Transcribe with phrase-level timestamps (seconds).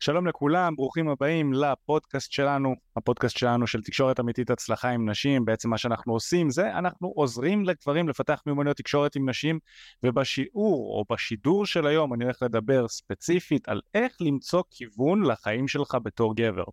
[0.00, 5.70] שלום לכולם, ברוכים הבאים לפודקאסט שלנו, הפודקאסט שלנו של תקשורת אמיתית הצלחה עם נשים, בעצם
[5.70, 9.58] מה שאנחנו עושים זה אנחנו עוזרים לגברים לפתח מיומנויות תקשורת עם נשים
[10.02, 15.96] ובשיעור או בשידור של היום אני הולך לדבר ספציפית על איך למצוא כיוון לחיים שלך
[16.02, 16.64] בתור גבר.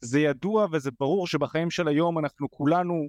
[0.00, 3.08] זה ידוע וזה ברור שבחיים של היום אנחנו כולנו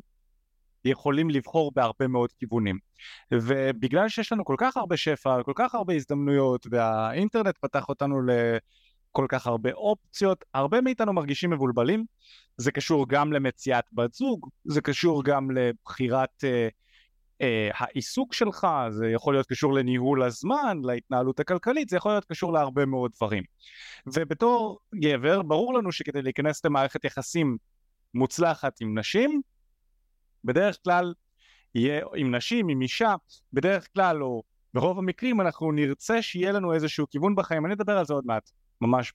[0.85, 2.77] יכולים לבחור בהרבה מאוד כיוונים.
[3.31, 8.29] ובגלל שיש לנו כל כך הרבה שפע וכל כך הרבה הזדמנויות והאינטרנט פתח אותנו ל...
[9.14, 12.05] כל כך הרבה אופציות, הרבה מאיתנו מרגישים מבולבלים,
[12.58, 16.67] זה קשור גם למציאת בת זוג, זה קשור גם לבחירת אה,
[17.41, 22.54] אה, העיסוק שלך, זה יכול להיות קשור לניהול הזמן, להתנהלות הכלכלית, זה יכול להיות קשור
[22.54, 23.44] להרבה מאוד דברים.
[24.07, 27.57] ובתור גבר, ברור לנו שכדי להיכנס למערכת יחסים
[28.13, 29.41] מוצלחת עם נשים,
[30.43, 31.13] בדרך כלל
[31.76, 33.16] יהיה עם נשים, עם אישה,
[33.54, 34.43] בדרך כלל או
[34.73, 38.52] ברוב המקרים אנחנו נרצה שיהיה לנו איזשהו כיוון בחיים, אני אדבר על זה עוד מעט.
[38.83, 39.13] ממש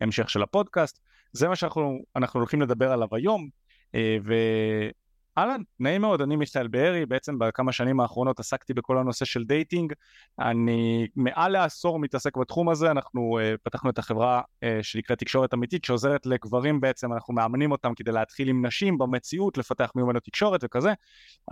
[0.00, 1.00] בהמשך של הפודקאסט.
[1.32, 2.04] זה מה שאנחנו
[2.34, 3.48] הולכים לדבר עליו היום,
[3.94, 9.44] אה, ואהלן, נעים מאוד, אני מיכאל בארי, בעצם בכמה שנים האחרונות עסקתי בכל הנושא של
[9.44, 9.92] dating,
[10.38, 15.84] אני מעל לעשור מתעסק בתחום הזה, אנחנו אה, פתחנו את החברה אה, שנקראת תקשורת אמיתית,
[15.84, 20.92] שעוזרת לגברים בעצם, אנחנו מאמנים אותם כדי להתחיל עם נשים במציאות, לפתח מיומנות תקשורת וכזה,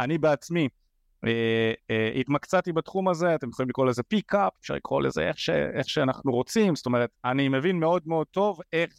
[0.01, 0.86] אני בעצמי אה, אה,
[2.21, 6.33] התמקצעתי בתחום הזה, אתם יכולים לקרוא לזה pickup, אפשר לקרוא לזה איך, ש, איך שאנחנו
[6.33, 8.91] רוצים, זאת אומרת, אני מבין מאוד מאוד טוב איך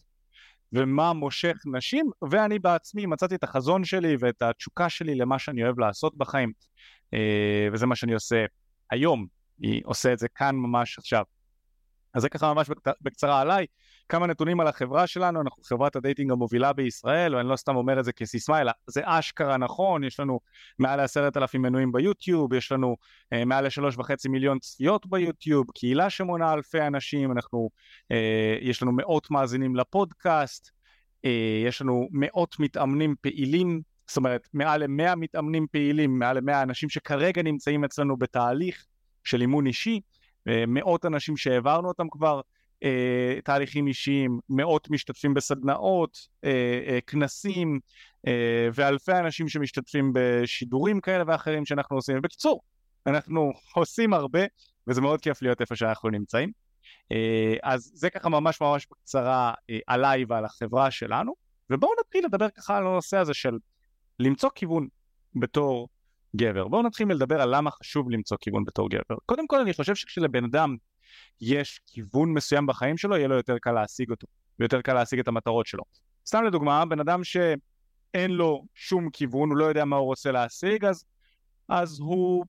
[0.73, 5.79] ומה מושך נשים, ואני בעצמי מצאתי את החזון שלי ואת התשוקה שלי למה שאני אוהב
[5.79, 6.51] לעשות בחיים,
[7.13, 8.45] אה, וזה מה שאני עושה
[8.91, 9.27] היום,
[9.59, 11.23] היא עושה את זה כאן ממש עכשיו.
[12.13, 12.69] אז זה ככה ממש
[13.01, 13.65] בקצרה עליי.
[14.09, 17.99] כמה נתונים על החברה שלנו, אנחנו חברת ה dating המובילה בישראל, ואני לא סתם אומר
[17.99, 20.39] את זה כסיסמה, אלא זה אשכרה נכון, יש לנו
[20.79, 22.95] מעל לעשרת אלפים מנויים ביוטיוב, יש לנו
[23.33, 27.69] אה, מעל לשלוש וחצי מיליון צפיות ביוטיוב, קהילה שמונה אלפי אנשים, אנחנו,
[28.11, 30.71] אה, יש לנו מאות מאזינים לפודקאסט,
[31.25, 36.89] אה, יש לנו מאות מתאמנים פעילים, זאת אומרת מעל למאה מתאמנים פעילים, מעל למאה אנשים
[36.89, 38.85] שכרגע נמצאים אצלנו בתהליך
[39.23, 40.01] של אימון אישי,
[40.47, 42.41] אה, מאות אנשים שהעברנו אותם כבר,
[42.83, 46.49] אה, תהליכים אישיים, מאות משתתפים בסדנאות, אה,
[46.87, 47.79] אה, כנסים
[48.27, 52.21] אה, ואלפי אנשים שמשתתפים בשידורים כאלה ואחרים שאנחנו עושים.
[52.21, 52.61] בקיצור,
[53.07, 54.39] אנחנו עושים הרבה
[54.87, 56.51] וזה מאוד כיף להיות איפה שאנחנו נמצאים.
[57.11, 61.33] אה, אז זה ככה ממש ממש בקצרה אה, עליי ועל החברה שלנו,
[61.69, 63.57] ובואו נתחיל לדבר ככה על הנושא הזה של
[64.19, 64.87] למצוא כיוון
[65.35, 65.89] בתור
[66.35, 66.67] גבר.
[66.67, 69.15] בואו נתחיל לדבר על למה חשוב למצוא כיוון בתור גבר.
[69.25, 70.75] קודם כל אני חושב שכשלבן אדם
[71.41, 74.27] יש כיוון מסוים בחיים שלו, יהיה לו יותר קל להשיג אותו,
[74.59, 75.83] ויותר קל להשיג את המטרות שלו.
[76.27, 80.85] סתם לדוגמה, בן אדם שאין לו שום כיוון, הוא לא יודע מה הוא רוצה להשיג,
[80.85, 81.05] אז,
[81.69, 82.45] אז הוא...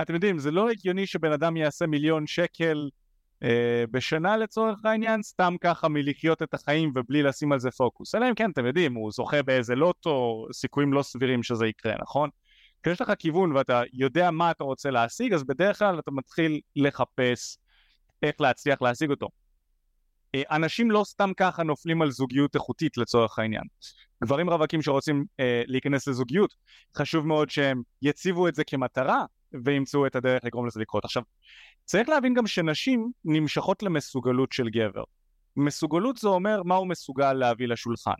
[0.00, 2.88] אתם יודעים, זה לא הגיוני שבן אדם יעשה מיליון שקל
[3.42, 8.14] אה, בשנה לצורך העניין, סתם ככה מלחיות את החיים ובלי לשים על זה פוקוס.
[8.14, 12.30] אלא אם כן, אתם יודעים, הוא זוכה באיזה לוטו, סיכויים לא סבירים שזה יקרה, נכון?
[12.82, 17.56] כשיש לך כיוון ואתה יודע מה אתה רוצה להשיג, אז בדרך כלל אתה מתחיל לחפש
[18.22, 19.28] איך להצליח להשיג אותו.
[20.34, 23.64] אה, אנשים לא סתם ככה נופלים על זוגיות איכותית לצורך העניין.
[24.24, 26.54] גברים רווקים שרוצים אה, להיכנס לזוגיות,
[26.96, 29.24] חשוב מאוד שהם יציבו את זה כמטרה
[29.64, 31.04] וימצאו את הדרך לגרום לזה לקרות.
[31.04, 31.22] עכשיו,
[31.84, 35.04] צריך להבין גם שנשים נמשכות למסוגלות של גבר.
[35.56, 38.12] מסוגלות זה אומר מה הוא מסוגל להביא לשולחן.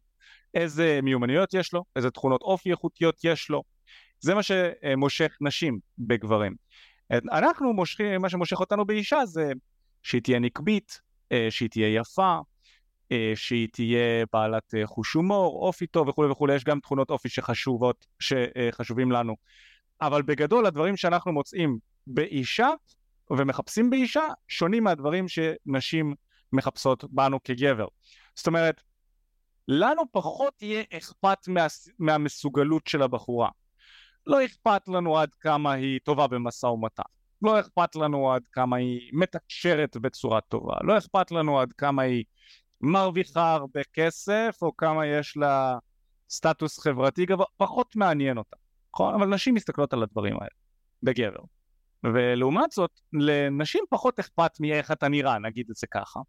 [0.55, 3.63] איזה מיומנויות יש לו, איזה תכונות אופי איכותיות יש לו.
[4.21, 6.55] זה מה שמושך נשים בגברים.
[7.13, 9.53] אנחנו מושכים, מה שמושך אותנו באישה זה
[10.03, 11.01] שהיא תהיה נקבית,
[11.33, 12.39] אה, שהיא תהיה יפה,
[13.13, 17.29] אה, שהיא תהיה בעלת אה, חוש הומור, אופי טוב וכולי וכולי, יש גם תכונות אופי
[17.29, 19.37] שחשובות, שחשובים לנו.
[20.01, 22.69] אבל בגדול הדברים שאנחנו מוצאים באישה
[23.31, 26.15] ומחפשים באישה שונים מהדברים שנשים
[26.53, 27.87] מחפשות בנו כגבר.
[28.35, 28.81] זאת אומרת,
[29.69, 31.67] לנו פחות יהיה אכפת מה,
[31.99, 33.49] מהמסוגלות של הבחורה.
[34.27, 37.03] לא אכפת לנו עד כמה היא טובה במשא ומתן.
[37.43, 42.25] לא אכפת לנו עד כמה היא מתקשרת בצורה טובה, לא אכפת לנו עד כמה היא
[42.81, 45.79] מרוויחה הרבה כסף, או כמה יש לה
[46.31, 48.57] סטטוס חברתי גבוה, פחות מעניין אותה,
[48.95, 49.15] נכון?
[49.15, 50.51] אבל נשים מסתכלות על הדברים האלה,
[51.03, 51.41] בגבר.
[52.05, 56.21] ולעומת זאת, לנשים פחות אכפת מאיך אתה נראה, נגיד את זה ככה.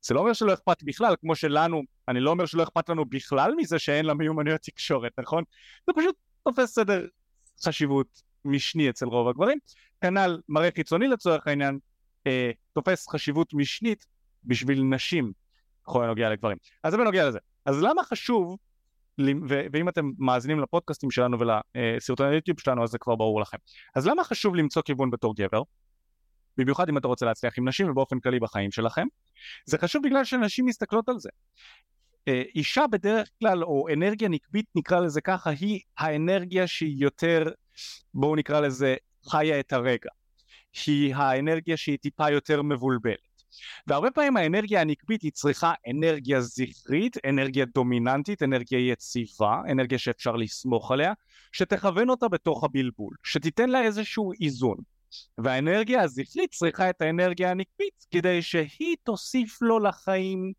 [0.00, 3.52] זה לא אומר שלא אכפת בכלל, כמו שלנו, אני לא אומר שלא אכפת לנו בכלל
[3.56, 5.44] מזה שאין לה מיומנויות תקשורת, נכון?
[5.86, 7.06] זה פשוט תופס סדר
[7.64, 9.58] חשיבות משני אצל רוב הגברים,
[10.00, 11.78] כנ"ל מראה חיצוני לצורך העניין
[12.26, 14.06] אה, תופס חשיבות משנית
[14.44, 15.32] בשביל נשים
[15.84, 16.56] בכל הנוגע לגברים.
[16.82, 17.38] אז זה בנוגע לזה.
[17.64, 18.56] אז למה חשוב,
[19.20, 23.58] ו- ואם אתם מאזינים לפודקאסטים שלנו ולסרטוני היוטיוב שלנו אז זה כבר ברור לכם.
[23.94, 25.62] אז למה חשוב למצוא כיוון בתור גבר?
[26.56, 29.06] במיוחד אם אתה רוצה להצליח עם נשים ובאופן כללי בחיים שלכם.
[29.66, 31.30] זה חשוב בגלל שנשים מסתכלות על זה.
[32.28, 37.44] אה, אישה בדרך כלל, או אנרגיה נקבית נקרא לזה ככה, היא האנרגיה שהיא יותר,
[38.14, 38.96] בואו נקרא לזה,
[39.30, 40.10] חיה את הרגע.
[40.86, 43.32] היא האנרגיה שהיא טיפה יותר מבולבלת.
[43.86, 50.90] והרבה פעמים האנרגיה הנקבית היא צריכה אנרגיה זכרית, אנרגיה דומיננטית, אנרגיה יציבה, אנרגיה שאפשר לסמוך
[50.90, 51.12] עליה,
[51.52, 54.76] שתכוון אותה בתוך הבלבול, שתיתן לה איזשהו איזון.
[55.38, 60.52] והאנרגיה הזכרית צריכה את האנרגיה הנקבית כדי שהיא תוסיף לו לחיים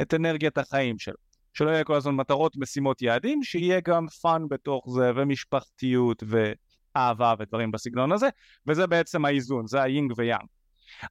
[0.00, 1.14] את אנרגיית החיים שלו.
[1.52, 7.70] שלא יהיה כל הזמן מטרות, משימות, יעדים, שיהיה גם פאן בתוך זה, ומשפחתיות, ואהבה ודברים
[7.70, 8.28] בסגנון הזה,
[8.66, 10.46] וזה בעצם האיזון, זה היינג ויאנג.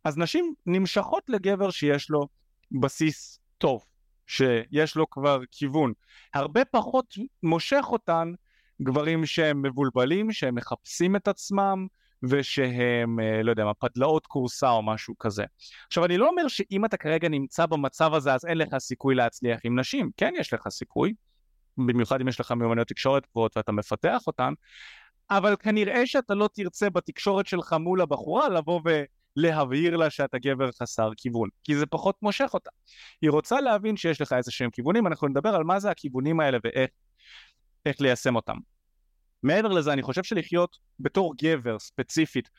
[0.04, 2.28] אז נשים נמשכות לגבר שיש לו
[2.82, 3.84] בסיס טוב,
[4.28, 5.94] שיש לו כבר כיוון.
[6.34, 7.14] הרבה פחות
[7.44, 8.34] מושך אותן
[8.82, 11.88] גברים שהם מבולבלים, שהם מחפשים את עצמם,
[12.30, 15.46] ושהם, אה, לא יודע מה, פדלאות קורסה או משהו כזה.
[15.88, 19.60] עכשיו אני לא אומר שאם אתה כרגע נמצא במצב הזה אז אין לך סיכוי להצליח
[19.64, 21.14] עם נשים, כן יש לך סיכוי,
[21.78, 24.54] במיוחד אם יש לך מיומנויות תקשורת גבוהות ואתה מפתח אותן,
[25.30, 28.82] אבל כנראה שאתה לא תרצה בתקשורת שלך מול הבחורה לבוא
[29.38, 32.70] ולהבהיר לה שאתה גבר חסר כיוון, כי זה פחות מושך אותה.
[33.22, 36.58] היא רוצה להבין שיש לך איזה שהם כיוונים, אנחנו נדבר על מה זה הכיוונים האלה
[36.64, 38.58] ואיך ליישם אותם.
[39.44, 42.50] מעבר לזה, אני חושב שלחיות בתור גבר ספציפית,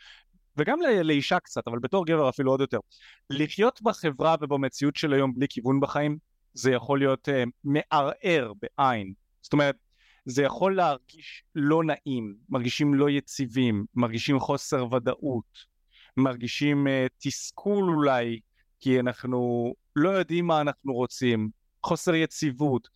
[0.56, 2.78] וגם לאישה קצת, אבל בתור גבר אפילו עוד יותר,
[3.30, 6.18] לחיות בחברה ובמציאות של היום בלי כיוון בחיים,
[6.54, 7.32] זה יכול להיות uh,
[7.64, 9.12] מערער בעין.
[9.42, 9.76] זאת אומרת,
[10.24, 15.58] זה יכול להרגיש לא נעים, מרגישים לא יציבים, מרגישים חוסר ודאות,
[16.16, 18.40] מרגישים uh, תסכול אולי,
[18.80, 21.50] כי אנחנו לא יודעים מה אנחנו רוצים,
[21.82, 22.88] חוסר יציבות.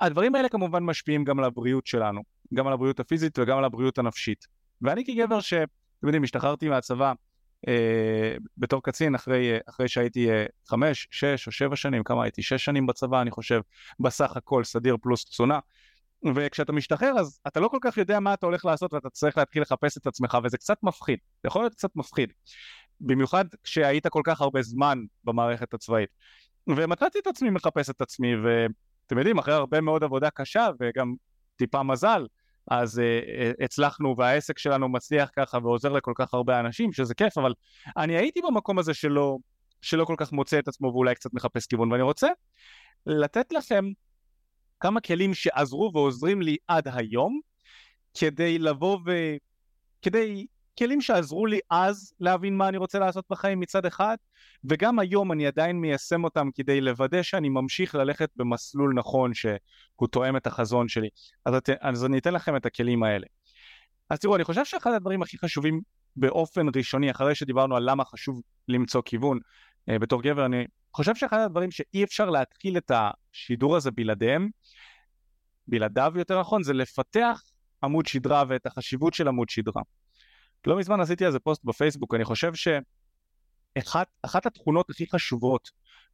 [0.00, 2.22] הדברים האלה כמובן משפיעים גם על הבריאות שלנו.
[2.54, 4.46] גם על הבריאות הפיזית וגם על הבריאות הנפשית.
[4.82, 5.66] ואני כגבר שאתם
[6.06, 7.12] יודעים, השתחררתי מהצבא
[7.68, 12.42] אה, בתור קצין אחרי, אחרי שהייתי אה, חמש, שש או שבע שנים, כמה הייתי?
[12.42, 13.60] שש שנים בצבא אני חושב,
[14.00, 15.58] בסך הכל סדיר פלוס קצונה.
[16.34, 19.62] וכשאתה משתחרר אז אתה לא כל כך יודע מה אתה הולך לעשות ואתה צריך להתחיל
[19.62, 22.32] לחפש את עצמך וזה קצת מפחיד, זה יכול להיות קצת מפחיד.
[23.00, 26.08] במיוחד כשהיית כל כך הרבה זמן במערכת הצבאית.
[26.66, 31.14] ומצאתי את עצמי מחפש את עצמי ואתם יודעים אחרי הרבה מאוד עבודה קשה וגם
[31.56, 32.26] טיפה מזל
[32.70, 37.54] אז uh, הצלחנו והעסק שלנו מצליח ככה ועוזר לכל כך הרבה אנשים שזה כיף אבל
[37.96, 39.38] אני הייתי במקום הזה שלא,
[39.82, 42.28] שלא כל כך מוצא את עצמו ואולי קצת מחפש כיוון ואני רוצה
[43.06, 43.84] לתת לכם
[44.80, 47.40] כמה כלים שעזרו ועוזרים לי עד היום
[48.18, 49.10] כדי לבוא ו...
[50.02, 50.46] כדי
[50.78, 54.16] כלים שעזרו לי אז להבין מה אני רוצה לעשות בחיים מצד אחד
[54.64, 60.36] וגם היום אני עדיין מיישם אותם כדי לוודא שאני ממשיך ללכת במסלול נכון שהוא תואם
[60.36, 61.08] את החזון שלי.
[61.44, 63.26] אז, את, אז אני אתן לכם את הכלים האלה.
[64.10, 65.80] אז תראו אני חושב שאחד הדברים הכי חשובים
[66.16, 69.38] באופן ראשוני אחרי שדיברנו על למה חשוב למצוא כיוון
[69.90, 70.64] uh, בתור גבר אני
[70.94, 74.48] חושב שאחד הדברים שאי אפשר להתחיל את השידור הזה בלעדיהם
[75.68, 77.42] בלעדיו יותר נכון זה לפתח
[77.82, 79.82] עמוד שדרה ואת החשיבות של עמוד שדרה
[80.66, 82.52] לא מזמן עשיתי על זה פוסט בפייסבוק, אני חושב
[83.74, 85.70] שאחת התכונות הכי חשובות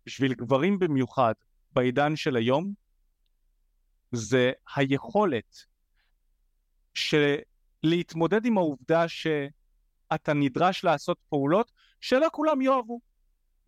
[0.07, 1.33] בשביל גברים במיוחד
[1.73, 2.73] בעידן של היום
[4.13, 5.57] זה היכולת
[6.95, 7.37] של
[7.83, 13.01] להתמודד עם העובדה שאתה נדרש לעשות פעולות שלא כולם יאהבו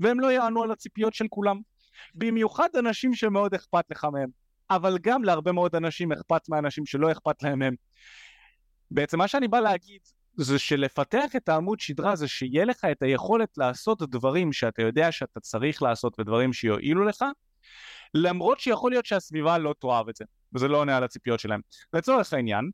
[0.01, 1.61] והם לא יענו על הציפיות של כולם.
[2.15, 4.31] במיוחד אנשים שמאוד אכפת לך מהם
[4.71, 7.75] אבל גם להרבה מאוד אנשים אכפת מהאנשים שלא אכפת להם מהם.
[8.91, 10.01] בעצם מה שאני בא להגיד
[10.37, 15.41] זה שלפתח את העמוד שדרה זה שיהיה לך את היכולת לעשות דברים שאתה יודע שאתה
[15.41, 17.25] צריך לעשות ודברים שיועילו לך
[18.15, 21.61] למרות שיכול להיות שהסביבה לא תאהב את זה וזה לא עונה על הציפיות שלהם.
[21.93, 22.71] לצורך העניין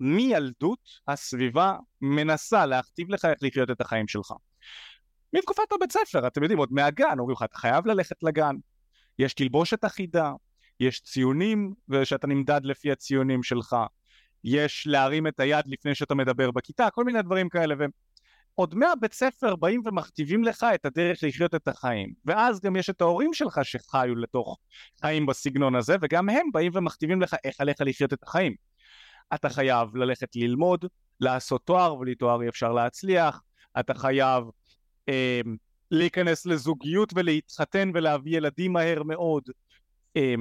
[0.00, 4.32] מילדות הסביבה מנסה להכתיב לך איך לחיות את החיים שלך.
[5.32, 8.56] מתקופת הבית ספר, אתם יודעים, עוד מהגן, אומרים לך, אתה חייב ללכת לגן,
[9.18, 10.32] יש תלבושת אחידה,
[10.80, 13.76] יש ציונים, ושאתה נמדד לפי הציונים שלך,
[14.44, 17.74] יש להרים את היד לפני שאתה מדבר בכיתה, כל מיני דברים כאלה,
[18.54, 23.00] ועוד מהבית ספר באים ומכתיבים לך את הדרך לחיות את החיים, ואז גם יש את
[23.00, 24.58] ההורים שלך שחיו לתוך
[25.00, 28.54] חיים בסגנון הזה, וגם הם באים ומכתיבים לך איך עליך לחיות את החיים.
[29.34, 30.84] אתה חייב ללכת ללמוד,
[31.20, 33.40] לעשות תואר, ולתואר אי אפשר להצליח,
[33.80, 34.44] אתה חייב
[35.08, 35.40] אה,
[35.90, 39.42] להיכנס לזוגיות ולהתחתן ולהביא ילדים מהר מאוד,
[40.16, 40.34] אה,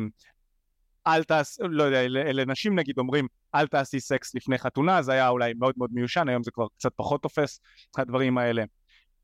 [1.07, 5.53] אל תעש, לא יודע, לנשים נגיד אומרים אל תעשי סקס לפני חתונה, זה היה אולי
[5.53, 7.59] מאוד מאוד מיושן, היום זה כבר קצת פחות תופס,
[7.97, 8.63] הדברים האלה.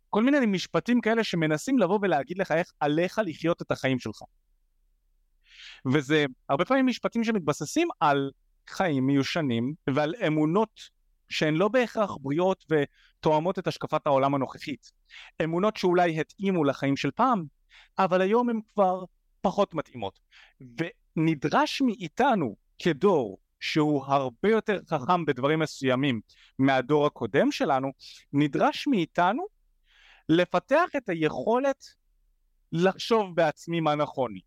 [0.10, 4.22] כל מיני משפטים כאלה שמנסים לבוא ולהגיד לך איך עליך לחיות את החיים שלך.
[5.94, 8.32] וזה הרבה פעמים משפטים שמתבססים על
[8.70, 10.90] חיים מיושנים ועל אמונות
[11.30, 14.92] שהן לא בהכרח בריאות ותואמות את השקפת העולם הנוכחית.
[15.44, 17.44] אמונות שאולי התאימו לחיים של פעם,
[18.00, 19.04] אבל היום הן כבר
[19.42, 20.20] פחות מתאימות.
[21.18, 26.22] ונדרש מאיתנו כדור שהוא הרבה יותר חכם בדברים מסוימים
[26.60, 27.92] מהדור הקודם שלנו,
[28.34, 29.46] נדרש מאיתנו
[30.30, 31.86] לפתח את היכולת
[32.72, 34.42] לחשוב בעצמי מה נכון לי.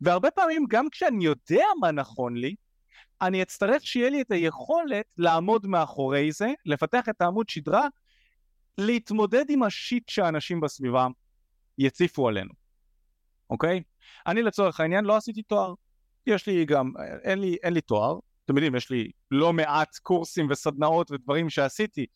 [0.00, 2.54] והרבה פעמים גם כשאני יודע מה נכון לי,
[3.22, 7.88] אני אצטרך שיהיה לי את היכולת לעמוד מאחורי זה, לפתח את העמוד שדרה,
[8.78, 11.06] להתמודד עם השיט שאנשים בסביבה
[11.78, 12.52] יציפו עלינו,
[13.50, 13.82] אוקיי?
[14.26, 15.74] אני לצורך העניין לא עשיתי תואר.
[16.28, 16.92] יש לי גם,
[17.22, 22.06] אין לי, אין לי תואר, אתם יודעים, יש לי לא מעט קורסים וסדנאות ודברים שעשיתי,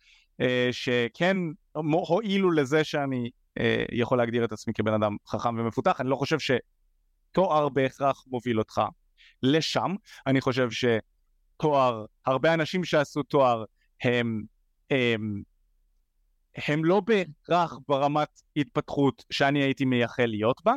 [0.40, 1.36] אה, שכן
[1.74, 6.00] הועילו לזה שאני אה, יכול להגדיר את עצמי כבן אדם חכם ומפותח.
[6.00, 8.80] אני לא חושב שתואר בהכרח מוביל אותך
[9.42, 9.94] לשם.
[10.26, 13.64] אני חושב שתואר, הרבה אנשים שעשו תואר
[14.02, 14.42] הם,
[14.90, 15.42] הם,
[16.54, 20.72] הם לא בהכרח ברמת התפתחות שאני הייתי מייחל להיות בה.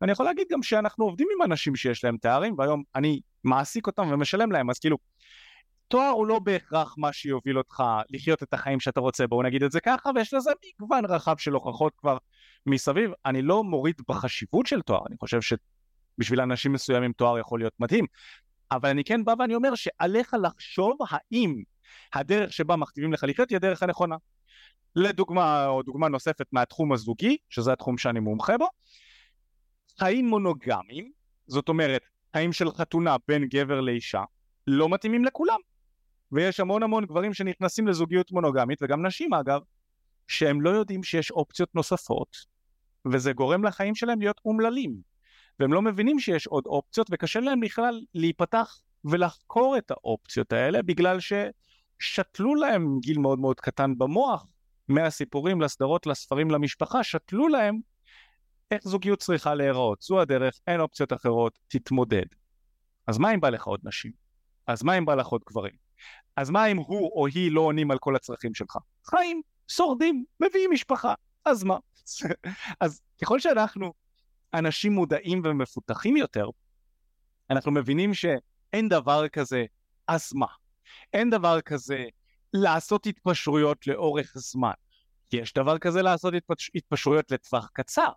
[0.00, 4.08] ואני יכול להגיד גם שאנחנו עובדים עם אנשים שיש להם תארים, והיום אני מעסיק אותם
[4.12, 4.98] ומשלם להם, אז כאילו,
[5.88, 9.72] תואר הוא לא בהכרח מה שיוביל אותך לחיות את החיים שאתה רוצה, בואו נגיד את
[9.72, 12.16] זה ככה, ויש לזה מגוון רחב של הוכחות כבר
[12.66, 13.10] מסביב.
[13.26, 18.06] אני לא מוריד בחשיבות של תואר, אני חושב שבשביל אנשים מסוימים תואר יכול להיות מדהים,
[18.70, 21.62] אבל אני כן בא ואני אומר שעליך לחשוב האם
[22.14, 24.16] הדרך שבה מכתיבים לך לחיות היא הדרך הנכונה.
[24.96, 28.68] לדוגמה, או דוגמה נוספת מהתחום הזוגי, שזה התחום שאני מומחה בו,
[29.98, 31.12] חיים מונוגמיים,
[31.46, 34.22] זאת אומרת, חיים של חתונה בין גבר לאישה,
[34.66, 35.58] לא מתאימים לכולם.
[36.32, 39.60] ויש המון המון גברים שנכנסים לזוגיות מונוגמית, וגם נשים אגב,
[40.28, 42.36] שהם לא יודעים שיש אופציות נוספות,
[43.12, 44.96] וזה גורם לחיים שלהם להיות אומללים.
[45.60, 51.18] והם לא מבינים שיש עוד אופציות, וקשה להם בכלל להיפתח ולחקור את האופציות האלה, בגלל
[51.20, 54.46] ששתלו להם גיל מאוד מאוד קטן במוח,
[54.90, 57.80] מהסיפורים לסדרות, לספרים, למשפחה, שתלו להם
[58.70, 60.02] איך זוגיות צריכה להיראות.
[60.02, 62.26] זו הדרך, אין אופציות אחרות, תתמודד.
[63.06, 64.12] אז מה אם בא לך עוד נשים?
[64.66, 65.74] אז מה אם בא לך עוד גברים?
[66.36, 68.76] אז מה אם הוא או היא לא עונים על כל הצרכים שלך?
[69.06, 71.76] חיים, שורדים, מביאים משפחה, אז מה?
[72.80, 73.92] אז ככל שאנחנו
[74.54, 76.46] אנשים מודעים ומפותחים יותר,
[77.50, 79.64] אנחנו מבינים שאין דבר כזה
[80.08, 80.46] אז מה?
[81.12, 82.04] אין דבר כזה
[82.54, 84.72] לעשות התפשרויות לאורך זמן.
[85.32, 86.70] יש דבר כזה לעשות התפש...
[86.74, 88.08] התפשרויות לטווח קצר,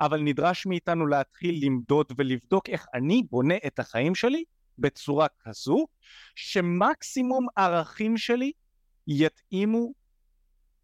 [0.00, 4.44] אבל נדרש מאיתנו להתחיל למדוד ולבדוק איך אני בונה את החיים שלי
[4.78, 5.86] בצורה כזו
[6.34, 8.52] שמקסימום ערכים שלי
[9.06, 9.92] יתאימו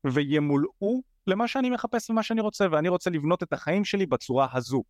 [0.04, 4.82] וימולאו למה שאני מחפש ומה שאני רוצה ואני רוצה לבנות את החיים שלי בצורה הזו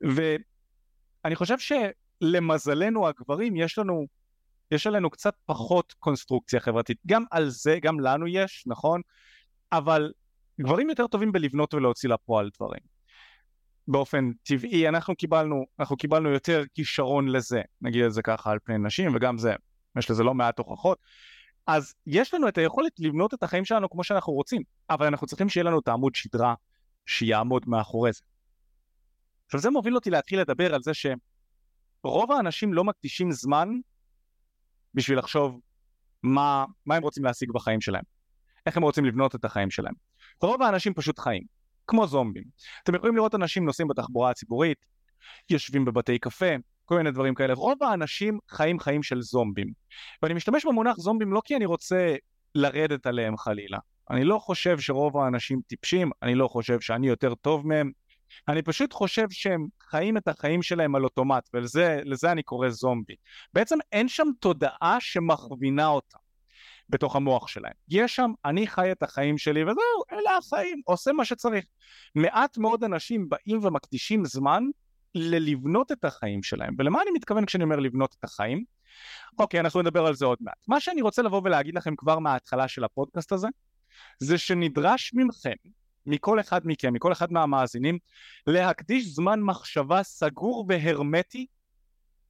[0.00, 4.06] ואני חושב שלמזלנו הגברים יש לנו
[4.70, 6.98] יש עלינו קצת פחות קונסטרוקציה חברתית.
[7.06, 9.00] גם על זה גם לנו יש נכון?
[9.72, 10.12] אבל
[10.60, 12.80] גברים יותר טובים בלבנות ולהוציא לפועל דברים.
[13.88, 18.78] באופן טבעי אנחנו קיבלנו, אנחנו קיבלנו יותר כישרון לזה, נגיד את זה ככה על פני
[18.78, 19.54] נשים וגם זה,
[19.98, 20.98] יש לזה לא מעט הוכחות,
[21.66, 25.48] אז יש לנו את היכולת לבנות את החיים שלנו כמו שאנחנו רוצים, אבל אנחנו צריכים
[25.48, 26.54] שיהיה לנו את העמוד שדרה
[27.06, 28.20] שיעמוד מאחורי זה.
[29.46, 33.68] עכשיו זה מוביל אותי להתחיל לדבר על זה שרוב האנשים לא מקדישים זמן
[34.96, 35.60] בשביל לחשוב
[36.22, 38.04] מה, מה הם רוצים להשיג בחיים שלהם,
[38.66, 39.94] איך הם רוצים לבנות את החיים שלהם.
[40.40, 41.42] רוב האנשים פשוט חיים.
[41.86, 42.44] כמו זומבים.
[42.82, 44.78] אתם יכולים לראות אנשים נוסעים בתחבורה הציבורית,
[45.50, 47.54] יושבים בבתי קפה, כל מיני דברים כאלה.
[47.54, 49.72] רוב האנשים חיים חיים של זומבים.
[50.22, 52.14] ואני משתמש במונח זומבים לא כי אני רוצה
[52.54, 53.78] לרדת עליהם חלילה.
[54.10, 57.90] אני לא חושב שרוב האנשים טיפשים, אני לא חושב שאני יותר טוב מהם.
[58.48, 63.14] אני פשוט חושב שהם חיים את החיים שלהם על אוטומט, ולזה אני קורא זומבי.
[63.52, 66.18] בעצם אין שם תודעה שמכווינה אותם.
[66.88, 67.72] בתוך המוח שלהם.
[67.88, 71.64] יש שם, אני חי את החיים שלי וזהו, אלה החיים, עושה מה שצריך.
[72.14, 74.62] מעט מאוד אנשים באים ומקדישים זמן
[75.14, 76.74] ללבנות את החיים שלהם.
[76.78, 78.64] ולמה אני מתכוון כשאני אומר לבנות את החיים?
[79.38, 80.64] אוקיי, אנחנו נדבר על זה עוד מעט.
[80.68, 83.48] מה שאני רוצה לבוא ולהגיד לכם כבר מההתחלה של הפודקאסט הזה,
[84.18, 85.54] זה שנדרש ממכם,
[86.06, 87.98] מכל אחד מכם, מכל אחד מהמאזינים,
[88.46, 91.46] להקדיש זמן מחשבה סגור והרמטי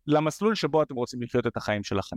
[0.07, 2.17] למסלול שבו אתם רוצים לחיות את החיים שלכם.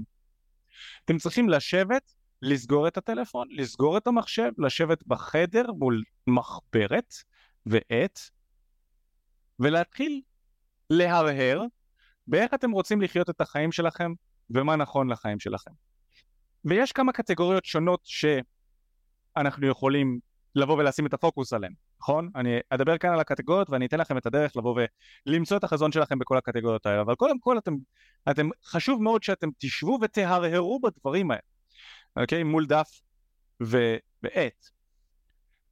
[1.05, 7.13] אתם צריכים לשבת לסגור את הטלפון, לסגור את המחשב, לשבת בחדר מול מחברת
[7.65, 8.19] ועט
[9.59, 10.21] ולהתחיל
[10.89, 11.63] להרהר
[12.27, 14.13] באיך אתם רוצים לחיות את החיים שלכם
[14.49, 15.71] ומה נכון לחיים שלכם.
[16.65, 20.19] ויש כמה קטגוריות שונות שאנחנו יכולים
[20.55, 22.29] לבוא ולשים את הפוקוס עליהן, נכון?
[22.35, 24.79] אני אדבר כאן על הקטגוריות ואני אתן לכם את הדרך לבוא
[25.27, 27.75] ולמצוא את החזון שלכם בכל הקטגוריות האלה, אבל קודם כל אתם,
[28.31, 31.41] אתם חשוב מאוד שאתם תשבו ותהרהרו בדברים האלה.
[32.15, 32.43] אוקיי?
[32.43, 33.01] מול דף
[33.61, 34.69] ובעת.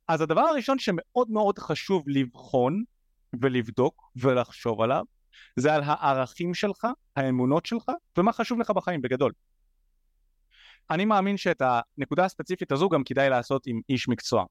[0.08, 2.84] אז הדבר הראשון שמאוד מאוד חשוב לבחון
[3.42, 5.04] ולבדוק ולחשוב עליו
[5.56, 9.32] זה על הערכים שלך, האמונות שלך ומה חשוב לך בחיים בגדול.
[10.92, 14.46] אני מאמין שאת הנקודה הספציפית הזו גם כדאי לעשות עם איש מקצוע.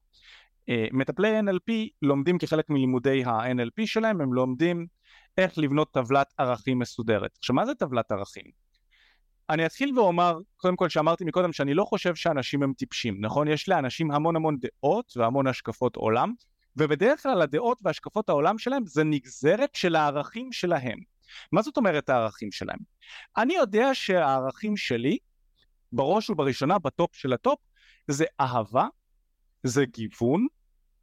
[0.69, 4.87] אה, מטפלי NLP לומדים כחלק מלימודי ה-NLP שלהם, הם לומדים
[5.37, 7.37] איך לבנות טבלת ערכים מסודרת.
[7.37, 8.43] עכשיו מה זה טבלת ערכים?
[9.49, 13.47] אני אתחיל ואומר, קודם כל שאמרתי מקודם שאני לא חושב שאנשים הם טיפשים, נכון?
[13.47, 16.33] יש לאנשים המון המון דעות והמון השקפות עולם,
[16.75, 20.99] ובדרך כלל הדעות והשקפות העולם שלהם זה נגזרת של הערכים שלהם.
[21.51, 22.79] מה זאת אומרת הערכים שלהם?
[23.37, 25.17] אני יודע שהערכים שלי,
[25.91, 27.59] בראש ובראשונה בטופ של הטופ,
[28.07, 28.87] זה אהבה,
[29.63, 30.47] זה גיוון,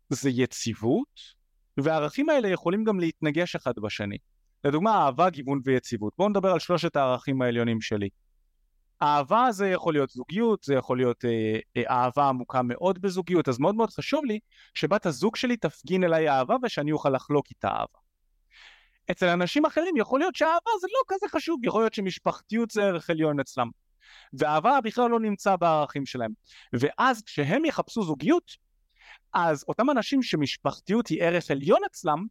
[0.08, 1.20] זה יציבות,
[1.76, 4.18] והערכים האלה יכולים גם להתנגש אחד בשני.
[4.64, 6.12] לדוגמה, אהבה, גיוון ויציבות.
[6.18, 8.08] בואו נדבר על שלושת הערכים העליונים שלי.
[9.02, 13.58] אהבה זה יכול להיות זוגיות, זה יכול להיות אה, אה, אהבה עמוקה מאוד בזוגיות, אז
[13.58, 14.38] מאוד מאוד חשוב לי
[14.74, 17.98] שבת הזוג שלי תפגין אליי אהבה ושאני אוכל לחלוק איתה אהבה.
[19.10, 23.10] אצל אנשים אחרים יכול להיות שאהבה זה לא כזה חשוב, יכול להיות שמשפחתיות זה ערך
[23.10, 23.70] עליון אצלם.
[24.32, 26.30] ואהבה בכלל לא נמצא בערכים שלהם.
[26.72, 28.56] ואז כשהם יחפשו זוגיות,
[29.32, 32.26] אז אותם אנשים שמשפחתיות היא ערך עליון אצלם,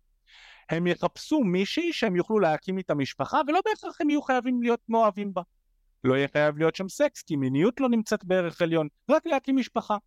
[0.70, 5.34] הם יחפשו מישהי שהם יוכלו להקים איתה משפחה ולא בהכרח הם יהיו חייבים להיות מאוהבים
[5.34, 5.42] בה.
[6.04, 9.98] לא יהיה חייב להיות שם סקס כי מיניות לא נמצאת בערך עליון, רק להקים משפחה.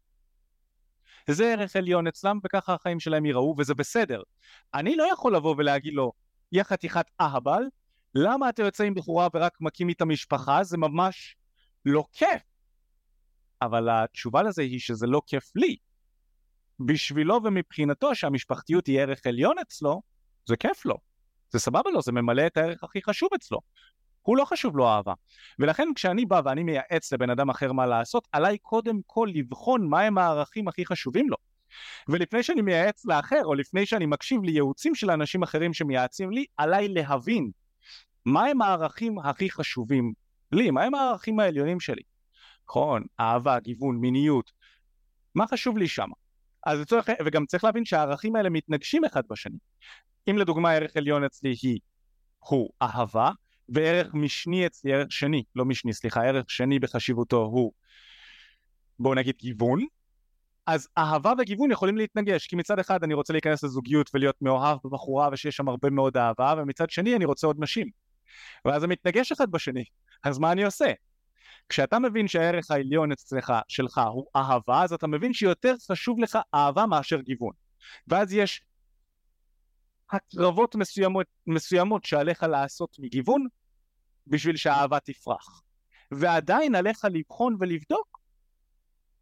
[1.31, 4.23] זה ערך עליון אצלם וככה החיים שלהם ייראו וזה בסדר.
[4.75, 6.13] אני לא יכול לבוא ולהגיד לו,
[6.53, 7.63] יא חתיכת אהבל,
[8.15, 10.65] למה אתה יוצא עם בחורה ורק מקים איתה משפחה?
[10.65, 11.37] זה ממש
[11.87, 12.43] לא כיף.
[13.63, 15.77] אבל התשובה לזה היא שזה לא כיף לי.
[16.81, 20.03] בשבילו ומבחינתו שהמשפחתיות היא ערך עליון אצלו,
[20.47, 20.97] זה כיף לו.
[21.51, 23.61] זה סבבה לו, זה ממלא את הערך הכי חשוב אצלו.
[24.23, 25.13] הוא לא חשוב לו אהבה.
[25.59, 30.19] ולכן כשאני בא ואני מייעץ לבן אדם אחר מה לעשות, עליי קודם כל לבחון מהם
[30.19, 31.37] הערכים הכי חשובים לו.
[32.09, 36.89] ולפני שאני מייעץ לאחר, או לפני שאני מקשיב לייעוצים של אנשים אחרים שמייעצים לי, עליי
[36.89, 37.51] להבין
[38.27, 40.13] מהם הערכים הכי חשובים
[40.53, 42.03] לי, מהם הערכים העליונים שלי.
[42.69, 44.53] נכון, אהבה, גיוון, מיניות,
[45.35, 46.09] מה חשוב לי שם?
[46.67, 49.59] אז לצורך, וגם צריך להבין שהערכים האלה מתנגשים אחד בשני.
[50.31, 51.79] אם לדוגמה ערך עליון אצלי היא,
[52.39, 53.31] הוא אהבה,
[53.69, 57.73] וערך משני אצלי, ערך שני, לא משני, סליחה, ערך שני בחשיבותו הוא,
[58.99, 59.81] בואו נגיד גיוון,
[60.67, 65.29] אז אהבה וגיוון יכולים להתנגש, כי מצד אחד אני רוצה להיכנס לזוגיות ולהיות מאוהב בבחורה
[65.33, 67.91] ושיש שם הרבה מאוד אהבה, ומצד שני אני רוצה עוד נשים.
[68.65, 69.85] ואז זה מתנגש אחד בשני,
[70.27, 70.93] אז מה אני עושה?
[71.69, 76.87] כשאתה מבין שהערך העליון אצלך, שלך, הוא אהבה, אז אתה מבין שיותר חשוב לך אהבה
[76.87, 77.53] מאשר גיוון.
[78.09, 78.63] ואז יש
[80.11, 83.47] הקרבות מסוימות, מסוימות שעליך לעשות מגיוון
[84.27, 85.63] בשביל שהאהבה תפרח.
[86.11, 88.21] ועדיין עליך לבחון ולבדוק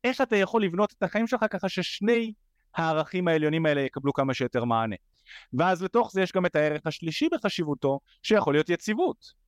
[0.04, 2.32] איך אתה יכול לבנות את החיים שלך ככה ששני
[2.74, 4.96] הערכים העליונים האלה יקבלו כמה שיותר מענה.
[5.58, 9.43] ואז לתוך זה יש גם את הערך השלישי בחשיבותו שיכול להיות יציבות.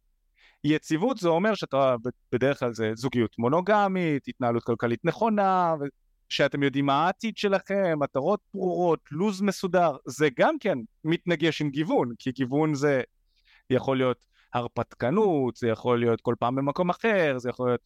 [0.64, 1.94] יציבות זה אומר שאתה
[2.32, 5.74] בדרך כלל זה זוגיות מונוגמית, התנהלות כלכלית נכונה,
[6.28, 12.12] שאתם יודעים מה העתיד שלכם, מטרות ברורות, לו"ז מסודר, זה גם כן מתנגש עם גיוון,
[12.18, 13.02] כי גיוון זה
[13.70, 17.80] יכול להיות הרפתקנות, זה יכול להיות כל פעם במקום אחר, זה יכול להיות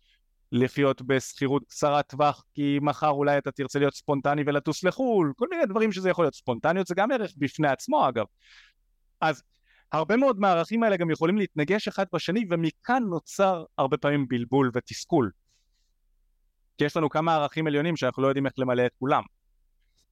[0.53, 5.67] לחיות בשכירות קצרת טווח כי מחר אולי אתה תרצה להיות ספונטני ולטוס לחו"ל, כל מיני
[5.67, 6.35] דברים שזה יכול להיות.
[6.35, 8.25] ספונטניות זה גם ערך בפני עצמו אגב.
[9.21, 9.43] אז
[9.93, 15.31] הרבה מאוד מהערכים האלה גם יכולים להתנגש אחד בשני ומכאן נוצר הרבה פעמים בלבול ותסכול.
[16.79, 19.23] כי יש לנו כמה ערכים עליונים שאנחנו לא יודעים איך למלא את כולם.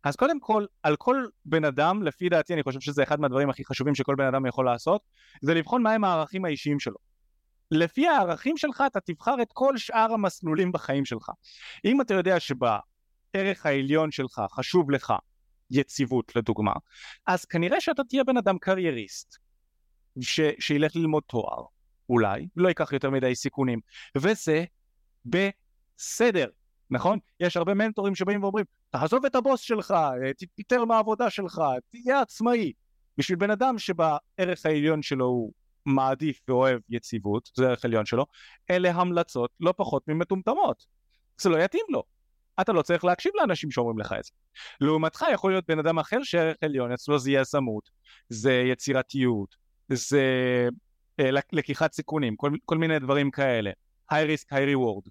[0.04, 3.64] אז קודם כל, על כל בן אדם, לפי דעתי אני חושב שזה אחד מהדברים הכי
[3.64, 5.02] חשובים שכל בן אדם יכול לעשות,
[5.42, 6.96] זה לבחון מהם הערכים האישיים שלו.
[7.70, 11.30] לפי הערכים שלך אתה תבחר את כל שאר המסלולים בחיים שלך.
[11.84, 15.12] אם אתה יודע שבערך העליון שלך חשוב לך
[15.70, 16.72] יציבות לדוגמה,
[17.26, 19.38] אז כנראה שאתה תהיה בן אדם קרייריסט,
[20.20, 20.40] ש...
[20.58, 21.64] שילך ללמוד תואר,
[22.08, 23.80] אולי, לא ייקח יותר מדי סיכונים,
[24.16, 24.64] וזה
[25.24, 26.46] בסדר.
[26.90, 27.18] נכון?
[27.40, 29.94] יש הרבה מנטורים שבאים ואומרים, תעזוב את הבוס שלך,
[30.36, 32.72] תתפטר מהעבודה שלך, תהיה עצמאי.
[33.18, 35.52] בשביל בן אדם שבערך העליון שלו הוא
[35.86, 38.26] מעדיף ואוהב יציבות, זה ערך עליון שלו,
[38.70, 40.86] אלה המלצות לא פחות ממטומטמות.
[41.40, 42.02] זה לא יתאים לו.
[42.60, 44.30] אתה לא צריך להקשיב לאנשים שאומרים לך את זה.
[44.80, 47.90] לעומתך יכול להיות בן אדם אחר שערך עליון אצלו זה יזמות,
[48.28, 49.56] זה יצירתיות,
[49.88, 50.22] זה
[51.20, 53.70] אה, לקיחת סיכונים, כל, כל מיני דברים כאלה.
[54.12, 55.10] high risk, high reward.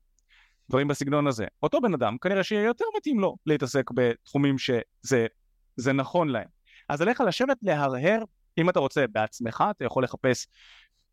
[0.69, 1.45] דברים בסגנון הזה.
[1.63, 6.47] אותו בן אדם כנראה שיהיה יותר מתאים לו להתעסק בתחומים שזה נכון להם.
[6.89, 8.23] אז עליך לשבת להרהר,
[8.57, 10.47] אם אתה רוצה בעצמך, אתה יכול לחפש,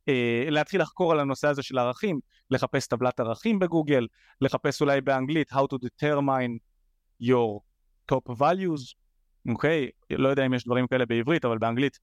[0.08, 4.06] אה, להתחיל לחקור על הנושא הזה של ערכים, לחפש טבלת ערכים בגוגל,
[4.40, 6.58] לחפש אולי באנגלית How to determine
[7.22, 7.60] your
[8.12, 8.94] top values,
[9.48, 9.90] אוקיי?
[10.12, 10.16] אוקיי?
[10.16, 11.98] לא יודע אם יש דברים כאלה בעברית, אבל באנגלית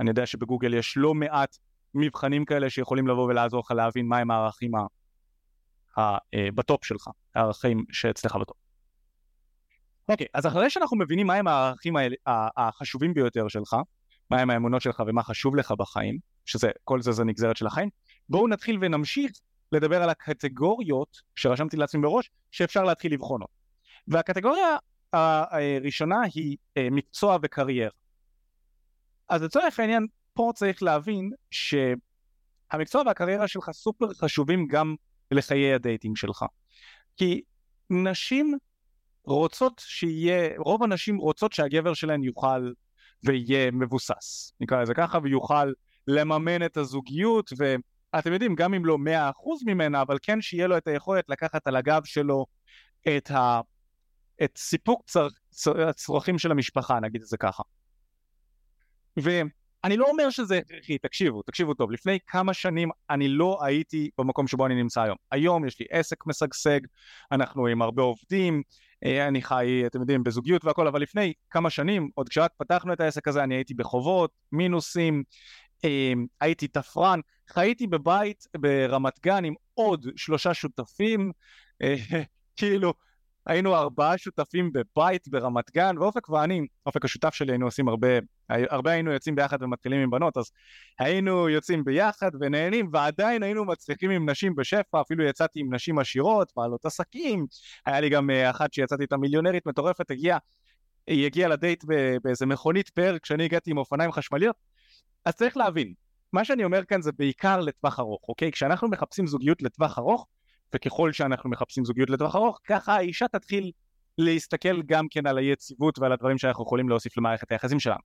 [0.00, 1.56] אני יודע שבגוגל יש לא מעט
[1.94, 4.86] מבחנים כאלה שיכולים לבוא ולעזור לך להבין מהם הערכים ה...
[6.00, 6.18] ה...
[6.34, 8.56] אה, בטופ שלך, הערכים שאצלך בטופ.
[10.08, 12.16] אוקיי, אז אחרי שאנחנו מבינים מהם הערכים האלה,
[12.56, 13.76] החשובים ביותר שלך,
[14.30, 17.88] מהם האמונות שלך ומה חשוב לך בחיים, שזה, כל זה זה נגזרת של החיים,
[18.28, 19.32] בואו נתחיל ונמשיך
[19.72, 23.52] לדבר על הקטגוריות שרשמתי לעצמי בראש, שאפשר להתחיל לבחון אותן.
[24.08, 24.76] והקטגוריה
[25.12, 27.90] הראשונה היא אה, מקצוע וקריירה.
[29.28, 34.94] אז לצורך העניין, פה צריך להבין שהמקצוע והקריירה שלך סופר חשובים גם
[35.30, 36.44] לחיי ה dating שלך.
[37.16, 37.42] כי
[37.90, 38.58] נשים
[39.24, 42.72] רוצות שיהיה, רוב הנשים רוצות שהגבר שלהן יוכל
[43.24, 45.72] ויהיה מבוסס, נקרא לזה ככה, ויוכל
[46.06, 47.52] לממן את הזוגיות,
[48.12, 51.66] ואתם יודעים, גם אם לא מאה אחוז ממנה, אבל כן שיהיה לו את היכולת לקחת
[51.66, 52.46] על הגב שלו
[53.16, 53.60] את, ה,
[54.44, 55.28] את סיפוק צר,
[55.88, 57.62] הצרכים של המשפחה, נגיד את זה ככה.
[59.16, 64.46] ואני לא אומר שזה הכרחי, תקשיבו, תקשיבו טוב, לפני כמה שנים אני לא הייתי במקום
[64.46, 65.16] שבו אני נמצא היום.
[65.30, 66.80] היום יש לי עסק משגשג,
[67.32, 68.62] אנחנו עם הרבה עובדים,
[69.04, 73.00] אה, אני חי, אתם יודעים, בזוגיות והכל, אבל לפני כמה שנים, עוד כשרק פתחנו את
[73.00, 75.22] העסק הזה, אני הייתי בחובות, מינוסים,
[75.84, 81.32] אה, הייתי תפרן, חייתי בבית ברמת גן עם עוד שלושה שותפים,
[81.82, 81.94] אה,
[82.56, 82.94] כאילו
[83.46, 88.08] היינו ארבעה שותפים בבית ברמת גן, ואופק ואני, אופק השותף שלי, היינו עושים הרבה,
[88.48, 90.50] הרבה היינו יוצאים ביחד ומתחילים עם בנות, אז
[90.98, 96.52] היינו יוצאים ביחד ונהנים, ועדיין היינו מצליחים עם נשים בשפע, אפילו יצאתי עם נשים עשירות,
[96.56, 97.46] בעלות עסקים,
[97.86, 100.38] היה לי גם אה, אחת שיצאתי איתה מיליונרית מטורפת, הגיעה,
[101.06, 101.84] היא הגיעה לדייט
[102.22, 104.56] באיזה מכונית פאר כשאני הגעתי עם אופניים חשמליות,
[105.24, 105.94] אז צריך להבין,
[106.32, 108.52] מה שאני אומר כאן זה בעיקר לטווח ארוך, אוקיי?
[108.52, 110.26] כשאנחנו מחפשים זוגיות לטווח ארוך,
[110.76, 113.70] וככל שאנחנו מחפשים זוגיות לטווח ארוך, ככה האישה תתחיל
[114.18, 118.00] להסתכל גם כן על היציבות ועל הדברים שאנחנו יכולים להוסיף למערכת היחסים שלנו.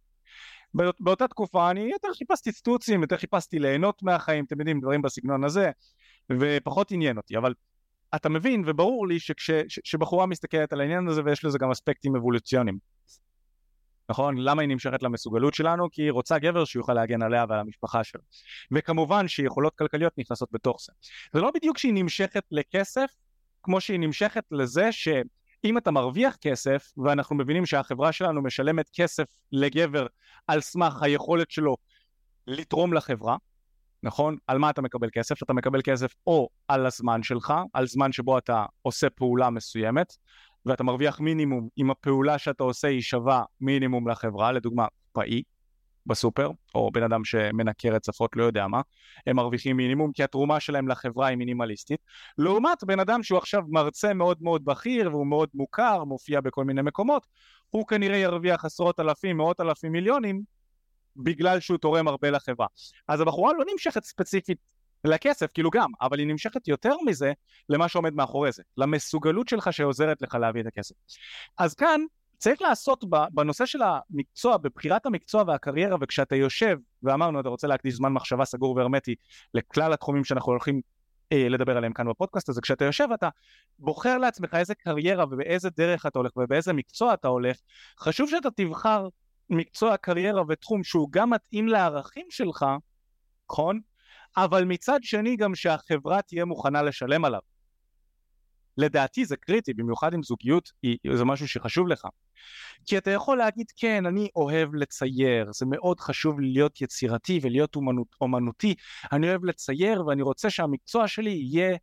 [0.99, 5.71] באותה תקופה אני יותר חיפשתי סטוצים, יותר חיפשתי ליהנות מהחיים, אתם יודעים, דברים בסגנון הזה,
[6.39, 7.53] ופחות עניין אותי, אבל
[8.15, 12.77] אתה מבין וברור לי שכשבחורה מסתכלת על העניין הזה ויש לזה גם אספקטים אבולוציוניים.
[14.12, 14.38] נכון?
[14.38, 15.91] למה היא נמשכת למסוגלות שלנו?
[15.91, 18.21] כי היא רוצה גבר שיוכל להגן עליה ועל המשפחה שלו.
[18.71, 20.93] וכמובן שיכולות כלכליות נכנסות בתוך זה.
[21.34, 23.12] זה לא בדיוק שהיא נמשכת לכסף,
[23.63, 30.08] כמו שהיא נמשכת לזה שאם אתה מרוויח כסף, ואנחנו מבינים שהחברה שלנו משלמת כסף לגבר
[30.47, 31.78] על סמך היכולת שלו
[32.47, 33.38] לתרום לחברה,
[34.04, 34.38] נכון?
[34.47, 35.43] על מה אתה מקבל כסף?
[35.43, 40.13] אתה מקבל כסף או על הזמן שלך, על זמן שבו אתה עושה פעולה מסוימת,
[40.65, 45.43] ואתה מרוויח מינימום אם הפעולה שאתה עושה היא שווה מינימום לחברה, לדוגמה פאי
[46.06, 48.82] בסופר, או בן אדם שמנקר רצפות לא יודע מה,
[49.28, 52.00] הם מרוויחים מינימום כי התרומה שלהם לחברה היא מינימליסטית,
[52.38, 56.82] לעומת בן אדם שהוא עכשיו מרצה מאוד מאוד בכיר והוא מאוד מוכר, מופיע בכל מיני
[56.82, 57.28] מקומות,
[57.69, 60.41] הוא כנראה ירוויח עשרות אלפים, מאות אלפים מיליונים
[61.15, 62.67] בגלל שהוא תורם הרבה לחברה.
[63.08, 64.58] אז הבחורה לא נמשכת ספציפית
[65.03, 67.33] לכסף, כאילו גם, אבל היא נמשכת יותר מזה
[67.69, 70.95] למה שעומד מאחורי זה, למסוגלות שלך שעוזרת לך להביא את הכסף.
[71.57, 72.01] אז כאן
[72.37, 78.13] צריך לעשות בנושא של המקצוע, בבחירת המקצוע והקריירה, וכשאתה יושב, ואמרנו אתה רוצה להקדיש זמן
[78.13, 79.15] מחשבה סגור והרמטי
[79.53, 80.81] לכלל התחומים שאנחנו הולכים
[81.31, 83.29] אה, לדבר עליהם כאן בפודקאסט הזה, כשאתה יושב אתה
[83.79, 87.57] בוחר לעצמך איזה קריירה ובאיזה דרך אתה הולך ובאיזה מקצוע אתה הולך,
[87.99, 89.07] חשוב שאתה תבחר
[89.49, 92.65] מקצוע, קריירה ותחום שהוא גם מתאים לערכים שלך,
[93.51, 93.79] נכון?
[94.37, 97.39] אבל מצד שני גם שהחברה תהיה מוכנה לשלם עליו.
[98.77, 102.07] לדעתי זה קריטי, במיוחד אם זוגיות היא, זה משהו שחשוב לך.
[102.85, 107.75] כי אתה יכול להגיד כן, אני אוהב לצייר, זה מאוד חשוב לי להיות יצירתי ולהיות
[107.75, 108.75] אומנות, אומנותי,
[109.11, 111.77] אני אוהב לצייר ואני רוצה שהמקצוע שלי יהיה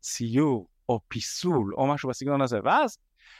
[0.00, 2.98] ציור או פיסול או משהו בסגנון הזה, ואז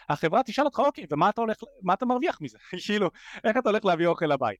[0.08, 3.10] החברה תשאל אותך אוקיי ומה אתה הולך, מה אתה מרוויח מזה, כאילו
[3.44, 4.58] איך אתה הולך להביא אוכל לבית.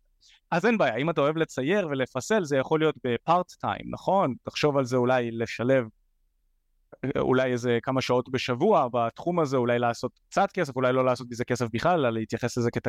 [0.51, 4.35] אז אין בעיה, אם אתה אוהב לצייר ולפסל זה יכול להיות בפארט טיים, נכון?
[4.43, 5.87] תחשוב על זה אולי לשלב
[7.19, 11.45] אולי איזה כמה שעות בשבוע בתחום הזה, אולי לעשות קצת כסף, אולי לא לעשות מזה
[11.45, 12.89] כסף בכלל, אלא להתייחס לזה כת,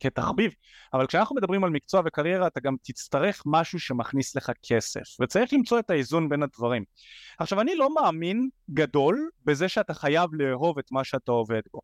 [0.00, 0.52] כתחביב.
[0.94, 5.78] אבל כשאנחנו מדברים על מקצוע וקריירה, אתה גם תצטרך משהו שמכניס לך כסף, וצריך למצוא
[5.78, 6.84] את האיזון בין הדברים.
[7.38, 11.80] עכשיו, אני לא מאמין גדול בזה שאתה חייב לאהוב את מה שאתה עובד בו.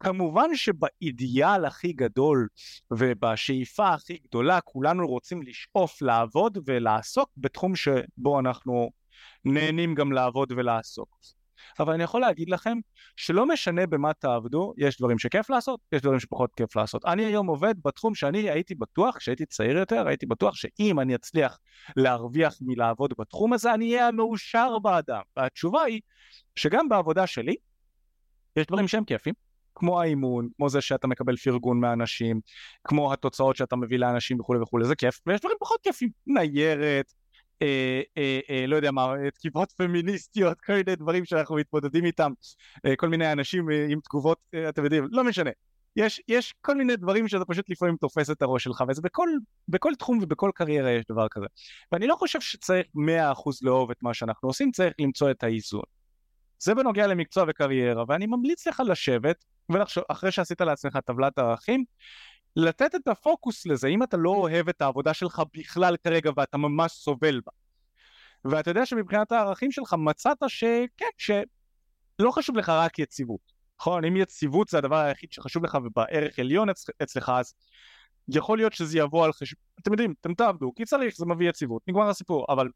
[0.00, 2.48] כמובן שבאידיאל הכי גדול
[2.90, 8.90] ובשאיפה הכי גדולה, כולנו רוצים לשאוף, לעבוד ולעסוק בתחום שבו אנחנו
[9.44, 11.18] נהנים גם לעבוד ולעסוק.
[11.80, 12.78] אבל אני יכול להגיד לכם
[13.16, 17.04] שלא משנה במה תעבדו, יש דברים שכיף לעשות, יש דברים שפחות כיף לעשות.
[17.04, 21.58] אני היום עובד בתחום שאני הייתי בטוח, כשהייתי צעיר יותר, הייתי בטוח שאם אני אצליח
[21.96, 25.22] להרוויח מלעבוד בתחום הזה, אני אהיה המאושר באדם.
[25.36, 26.00] והתשובה היא
[26.56, 27.54] שגם בעבודה שלי,
[28.56, 29.34] יש דברים שהם כיפים,
[29.74, 32.40] כמו האימון, כמו זה שאתה מקבל פרגון מאנשים,
[32.84, 37.12] כמו התוצאות שאתה מביא לאנשים וכולי וכולי, זה כיף, ויש דברים פחות כיפים, ניירת,
[37.62, 42.32] אה, אה, אה, לא יודע מה, תקיפות פמיניסטיות, כל מיני דברים שאנחנו מתמודדים איתם,
[42.86, 45.50] אה, כל מיני אנשים אה, עם תגובות, אה, אתם יודעים, לא משנה.
[45.96, 49.28] יש, יש כל מיני דברים שאתה פשוט לפעמים תופס את הראש שלך, וזה בכל,
[49.68, 51.46] בכל תחום ובכל קריירה יש דבר כזה.
[51.92, 52.98] ואני לא חושב שצריך 100%
[53.62, 55.82] לאהוב את מה שאנחנו עושים, צריך למצוא את האיזון.
[56.58, 61.84] זה בנוגע למקצוע וקריירה, ואני ממליץ לך לשבת, ולחשוב, אחרי שעשית לעצמך טבלת ערכים,
[62.56, 66.92] לתת את הפוקוס לזה, אם אתה לא אוהב את העבודה שלך בכלל כרגע ואתה ממש
[66.92, 67.52] סובל בה.
[68.44, 73.52] ואתה יודע שמבחינת הערכים שלך מצאת שכן, שלא חשוב לך רק יציבות.
[73.80, 74.04] נכון?
[74.04, 76.86] אם יציבות זה הדבר היחיד שחשוב לך ובערך עליון אצ...
[77.02, 77.54] אצלך, אז
[78.28, 81.82] יכול להיות שזה יבוא על חשבון, אתם יודעים, אתם תעבדו, כי צריך, זה מביא יציבות,
[81.88, 82.68] נגמר הסיפור, אבל...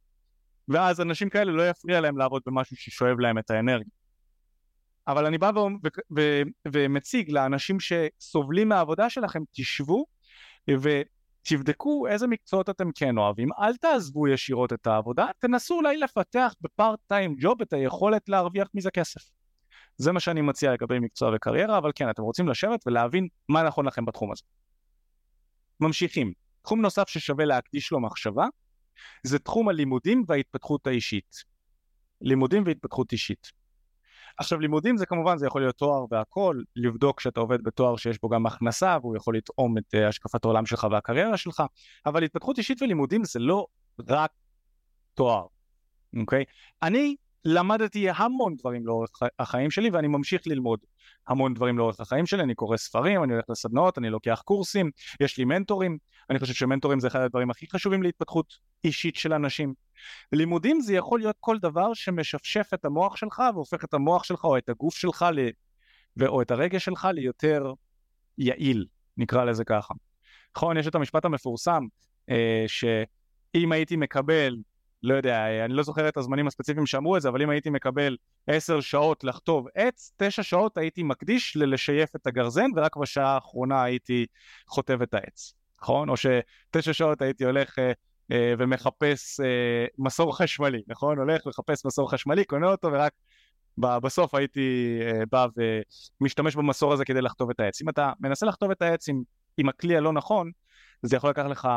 [0.69, 3.91] ואז אנשים כאלה לא יפריע להם לעבוד במשהו ששואב להם את האנרגיה.
[5.09, 5.61] אבל אני בא ו...
[5.85, 5.89] ו...
[6.17, 6.43] ו...
[6.73, 10.07] ומציג לאנשים שסובלים מהעבודה שלכם, תשבו
[10.71, 17.01] ותבדקו איזה מקצועות אתם כן אוהבים, אל תעזבו ישירות את העבודה, תנסו אולי לפתח בפארט
[17.07, 19.21] טיים ג'וב את היכולת להרוויח מזה כסף.
[19.97, 23.87] זה מה שאני מציע לגבי מקצוע וקריירה, אבל כן, אתם רוצים לשבת ולהבין מה נכון
[23.87, 24.43] לכם בתחום הזה.
[25.81, 26.33] ממשיכים.
[26.63, 28.47] תחום נוסף ששווה להקדיש לו מחשבה,
[29.23, 31.45] זה תחום הלימודים וההתפתחות האישית.
[32.21, 33.53] לימודים והתפתחות אישית.
[34.39, 38.29] עכשיו לימודים זה כמובן, זה יכול להיות תואר והכל, לבדוק שאתה עובד בתואר שיש בו
[38.29, 41.63] גם הכנסה והוא יכול לטעום את uh, השקפת העולם שלך והקריירה שלך,
[42.07, 43.67] אבל התפתחות אישית ולימודים זה לא
[44.09, 44.31] רק
[45.15, 45.47] תואר,
[46.21, 46.45] אוקיי?
[46.83, 47.17] אני
[47.49, 50.81] למדתי המון דברים לאורך החיים שלי ואני ממשיך ללמוד
[51.29, 55.39] המון דברים לאורך החיים שלי, אני קורא ספרים, אני הולך לסדנאות, אני לוקח קורסים, יש
[55.39, 55.99] לי מנטורים,
[56.31, 58.55] אני חושב שמנטורים זה אחד הדברים הכי חשובים להתפתחות
[58.85, 59.75] אישית של אנשים.
[60.33, 64.59] לימודים זה יכול להיות כל דבר שמשפשף את המוח שלך והופך את המוח שלך או
[64.59, 65.49] את הגוף שלך ל...
[66.27, 67.73] או את הרגש שלך ליותר
[68.39, 69.95] יעיל, נקרא לזה ככה.
[70.57, 71.85] נכון, יש את המשפט המפורסם
[72.31, 74.57] אה, שאם הייתי מקבל
[75.07, 78.17] לא יודע, אני לא זוכר את הזמנים הספציפיים שאמרו את זה, אבל אם הייתי מקבל
[78.47, 84.27] עשר שעות לחטוב עץ, תשע שעות הייתי מקדיש ללשייף את הגרזן, ורק בשעה האחרונה הייתי
[84.69, 86.09] חוטב את העץ, נכון?
[86.09, 87.93] או שתשע שעות הייתי הולך אה,
[88.33, 91.19] אה, ומחפש אה, מסור חשמלי, נכון?
[91.19, 93.13] הולך לחפש מסור חשמלי, קונה אותו, ורק
[93.79, 95.47] בסוף הייתי אה, בא
[96.21, 97.83] ומשתמש במסור הזה כדי לחטוב את העץ.
[97.83, 99.23] אם אתה מנסה לחטוב את העץ עם,
[99.57, 100.51] עם הכלי הלא נכון,
[101.03, 101.69] זה יכול לקחת לך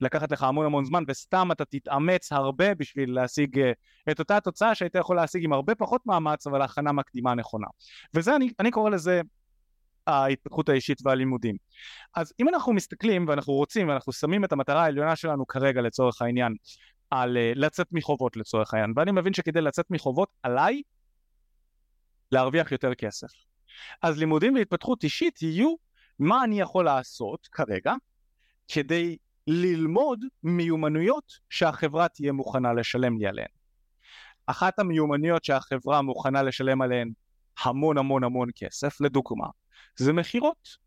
[0.00, 3.72] לקחת לך המון המון זמן וסתם אתה תתאמץ הרבה בשביל להשיג אה,
[4.10, 7.66] את אותה תוצאה שהיית יכול להשיג עם הרבה פחות מאמץ אבל הכנה מקדימה נכונה.
[8.14, 9.20] וזה אני, אני קורא לזה
[10.06, 11.56] ההתפתחות האישית והלימודים.
[12.14, 16.54] אז אם אנחנו מסתכלים ואנחנו רוצים ואנחנו שמים את המטרה העליונה שלנו כרגע לצורך העניין
[17.10, 20.82] על uh, לצאת מחובות לצורך העניין ואני מבין שכדי לצאת מחובות עליי
[22.32, 23.28] להרוויח יותר כסף.
[24.02, 25.74] אז לימודים והתפתחות אישית יהיו
[26.18, 27.94] מה אני יכול לעשות כרגע
[28.68, 33.48] כדי ללמוד מיומנויות שהחברה תהיה מוכנה לשלם לי עליהן.
[34.46, 37.10] אחת המיומנויות שהחברה מוכנה לשלם עליהן
[37.64, 39.46] המון המון המון כסף, לדוגמה,
[39.96, 40.86] זה מכירות.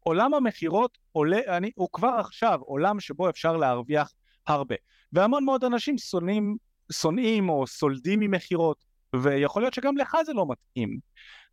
[0.00, 4.12] עולם המכירות עולה, אני, הוא כבר עכשיו עולם שבו אפשר להרוויח
[4.46, 4.74] הרבה.
[5.12, 6.56] והמון מאוד אנשים שונאים,
[6.92, 8.84] שונאים או סולדים ממכירות,
[9.16, 10.98] ויכול להיות שגם לך זה לא מתאים,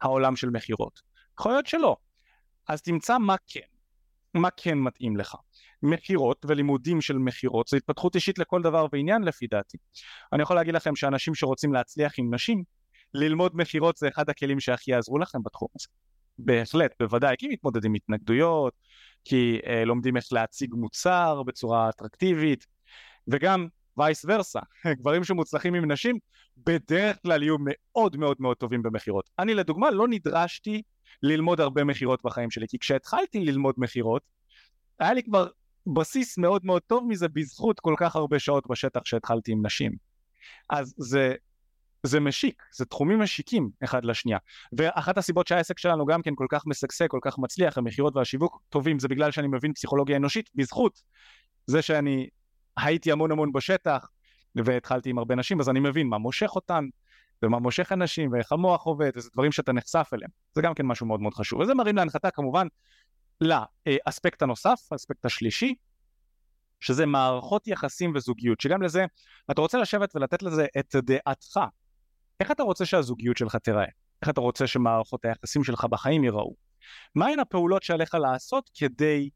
[0.01, 1.01] העולם של מכירות.
[1.39, 1.97] יכול להיות שלא.
[2.67, 3.72] אז תמצא מה כן,
[4.33, 5.35] מה כן מתאים לך.
[5.83, 9.77] מכירות ולימודים של מכירות זה התפתחות אישית לכל דבר ועניין לפי דעתי.
[10.33, 12.63] אני יכול להגיד לכם שאנשים שרוצים להצליח עם נשים,
[13.13, 15.87] ללמוד מכירות זה אחד הכלים שהכי יעזרו לכם בתחום הזה.
[16.37, 18.73] בהחלט, בוודאי, כי מתמודדים עם התנגדויות,
[19.25, 22.65] כי אה, לומדים איך להציג מוצר בצורה אטרקטיבית,
[23.27, 23.67] וגם
[23.97, 24.59] וייס ורסה,
[24.99, 26.17] גברים שמוצלחים עם נשים
[26.57, 29.29] בדרך כלל יהיו מאוד מאוד מאוד טובים במכירות.
[29.39, 30.81] אני לדוגמה לא נדרשתי
[31.23, 34.21] ללמוד הרבה מכירות בחיים שלי, כי כשהתחלתי ללמוד מכירות,
[34.99, 35.47] היה לי כבר
[35.87, 39.91] בסיס מאוד מאוד טוב מזה בזכות כל כך הרבה שעות בשטח שהתחלתי עם נשים.
[40.69, 41.35] אז זה,
[42.03, 44.37] זה משיק, זה תחומים משיקים אחד לשנייה.
[44.77, 48.99] ואחת הסיבות שהעסק שלנו גם כן כל כך משגשג, כל כך מצליח, המכירות והשיווק טובים,
[48.99, 51.01] זה בגלל שאני מבין פסיכולוגיה אנושית בזכות
[51.67, 52.27] זה שאני
[52.77, 54.09] הייתי המון המון בשטח
[54.55, 56.85] והתחלתי עם הרבה נשים, אז אני מבין מה מושך אותן,
[57.41, 60.29] ומה מושך אנשים, ואיך המוח עובד, איזה דברים שאתה נחשף אליהם.
[60.55, 61.59] זה גם כן משהו מאוד מאוד חשוב.
[61.59, 62.67] וזה מרים להנחתה כמובן
[63.41, 65.75] לאספקט הנוסף, האספקט השלישי,
[66.79, 69.05] שזה מערכות יחסים וזוגיות, שגם לזה
[69.51, 71.59] אתה רוצה לשבת ולתת לזה את דעתך.
[72.39, 73.85] איך אתה רוצה שהזוגיות שלך תיראה?
[74.21, 76.55] איך אתה רוצה שמערכות היחסים שלך בחיים ייראו?
[77.15, 79.29] מהן הפעולות שעליך לעשות כדי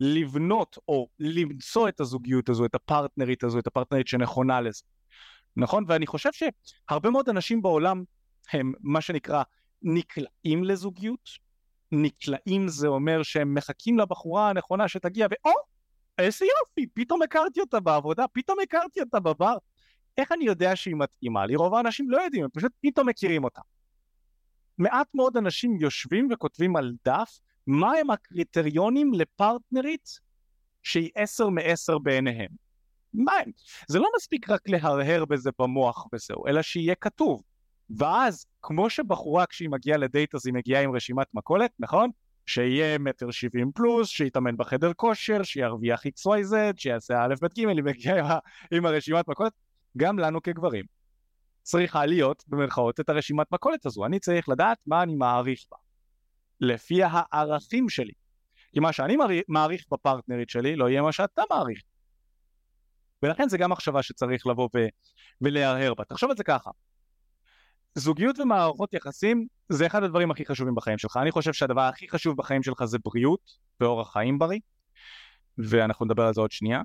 [0.00, 4.82] לבנות או למצוא את הזוגיות הזו, את הפרטנרית הזו, את הפרטנרית שנכונה לזה.
[5.58, 5.84] נכון?
[5.88, 8.04] ואני חושב שהרבה מאוד אנשים בעולם
[8.52, 9.42] הם מה שנקרא
[9.82, 11.30] נקלעים לזוגיות,
[11.92, 15.52] נקלעים זה אומר שהם מחכים לבחורה הנכונה שתגיע ואו,
[16.18, 19.56] איזה יופי, פתאום הכרתי אותה בעבודה, פתאום הכרתי אותה בבר.
[20.18, 21.56] איך אני יודע שהיא מתאימה לי?
[21.56, 23.60] רוב האנשים לא יודעים, הם פשוט פתאום מכירים אותה.
[24.78, 30.20] מעט מאוד אנשים יושבים וכותבים על דף מה הם הקריטריונים לפרטנרית
[30.82, 32.67] שהיא עשר מעשר בעיניהם.
[33.14, 33.50] מה הם?
[33.88, 37.42] זה לא מספיק רק להרהר בזה במוח וזהו, אלא שיהיה כתוב.
[37.98, 42.10] ואז, כמו שבחורה כשהיא מגיעה לדייט אז היא מגיעה עם רשימת מכולת, נכון?
[42.46, 48.18] שיהיה מטר שבעים פלוס, שיתאמן בחדר כושר, שירוויח XYZ, שיעשה א' ב' ג', היא מגיעה
[48.18, 48.26] עם,
[48.70, 49.52] עם הרשימת מכולת,
[49.96, 50.84] גם לנו כגברים.
[51.62, 54.06] צריכה להיות, במרכאות, את הרשימת מכולת הזו.
[54.06, 55.76] אני צריך לדעת מה אני מעריך בה.
[56.60, 58.12] לפי הערכים שלי.
[58.72, 59.16] כי מה שאני
[59.48, 61.82] מעריך בפרטנרית שלי לא יהיה מה שאתה מעריך.
[63.22, 64.86] ולכן זה גם מחשבה שצריך לבוא ו-
[65.40, 66.04] ולהרהר בה.
[66.04, 66.70] תחשוב על זה ככה.
[67.94, 71.16] זוגיות ומערכות יחסים זה אחד הדברים הכי חשובים בחיים שלך.
[71.16, 73.40] אני חושב שהדבר הכי חשוב בחיים שלך זה בריאות
[73.80, 74.58] ואורח חיים בריא,
[75.58, 76.82] ואנחנו נדבר על זה עוד שנייה.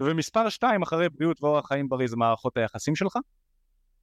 [0.00, 3.16] ומספר שתיים אחרי בריאות ואורח חיים בריא זה מערכות היחסים שלך,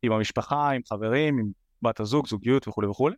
[0.01, 3.15] עם המשפחה, עם חברים, עם בת הזוג, זוגיות וכולי וכולי.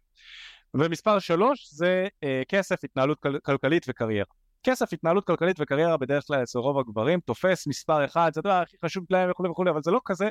[0.73, 4.25] ומספר שלוש זה אה, כסף, התנהלות כל- כלכלית וקריירה.
[4.63, 8.78] כסף, התנהלות כלכלית וקריירה בדרך כלל אצל רוב הגברים תופס מספר אחד, זה הדבר הכי
[8.86, 10.30] חשוב להם וכולי וכולי, אבל זה לא כזה,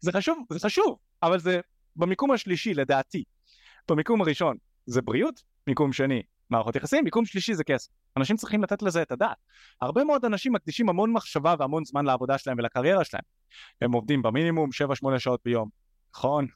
[0.00, 1.60] זה חשוב, זה חשוב, אבל זה
[1.96, 3.24] במיקום השלישי לדעתי.
[3.90, 7.90] במיקום הראשון זה בריאות, מיקום שני מערכות יחסים, מיקום שלישי זה כסף.
[8.16, 9.36] אנשים צריכים לתת לזה את הדעת.
[9.80, 13.22] הרבה מאוד אנשים מקדישים המון מחשבה והמון זמן לעבודה שלהם ולקריירה שלהם.
[13.80, 14.70] הם עובדים במינימום
[15.14, 15.68] 7-8 שעות ביום,
[16.14, 16.46] נכון?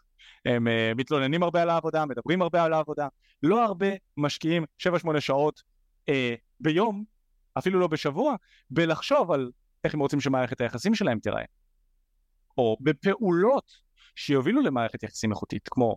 [0.45, 3.09] הם uh, מתלוננים הרבה על העבודה, מדברים הרבה על העבודה,
[3.43, 3.87] לא הרבה
[4.17, 5.63] משקיעים 7-8 שעות
[6.11, 6.13] uh,
[6.61, 7.05] ביום,
[7.59, 8.37] אפילו לא בשבוע,
[8.71, 9.51] בלחשוב על
[9.85, 11.45] איך הם רוצים שמערכת היחסים שלהם תיראה.
[12.59, 13.73] או בפעולות
[14.17, 15.97] שיובילו למערכת יחסים איכותית, כמו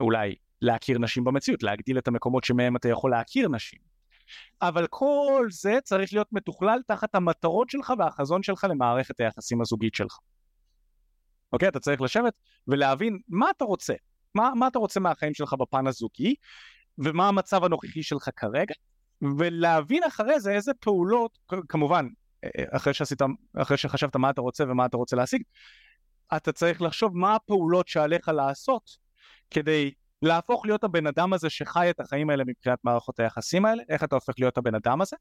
[0.00, 3.78] אולי להכיר נשים במציאות, להגדיל את המקומות שמהם אתה יכול להכיר נשים.
[4.62, 10.18] אבל כל זה צריך להיות מתוכלל תחת המטרות שלך והחזון שלך למערכת היחסים הזוגית שלך.
[11.52, 11.68] אוקיי?
[11.68, 12.32] אתה צריך לשבת
[12.68, 13.94] ולהבין מה אתה רוצה.
[14.34, 16.34] מה, מה אתה רוצה מהחיים שלך בפן הזוגי,
[16.98, 18.74] ומה המצב הנוכחי שלך כרגע,
[19.38, 22.06] ולהבין אחרי זה איזה פעולות, כמובן,
[22.70, 23.18] אחרי, שעשית,
[23.56, 25.42] אחרי שחשבת מה אתה רוצה ומה אתה רוצה להשיג,
[26.36, 28.96] אתה צריך לחשוב מה הפעולות שעליך לעשות
[29.50, 34.04] כדי להפוך להיות הבן אדם הזה שחי את החיים האלה מבחינת מערכות היחסים האלה, איך
[34.04, 35.16] אתה הופך להיות הבן אדם הזה.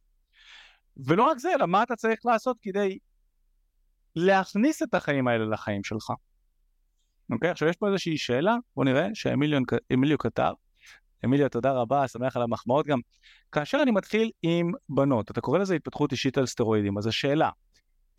[0.97, 2.97] ולא רק זה, אלא מה אתה צריך לעשות כדי
[4.15, 6.11] להכניס את החיים האלה לחיים שלך.
[7.31, 10.53] אוקיי, עכשיו יש פה איזושהי שאלה, בוא נראה, שאמיליו כתב.
[11.25, 12.99] אמיליו, תודה רבה, שמח על המחמאות גם.
[13.51, 17.49] כאשר אני מתחיל עם בנות, אתה קורא לזה התפתחות אישית על סטרואידים, אז השאלה,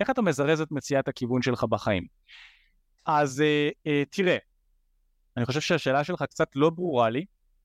[0.00, 2.04] איך אתה מזרז את מציאת הכיוון שלך בחיים?
[3.06, 4.36] אז אה, אה, תראה,
[5.36, 7.24] אני חושב שהשאלה שלך קצת לא ברורה לי,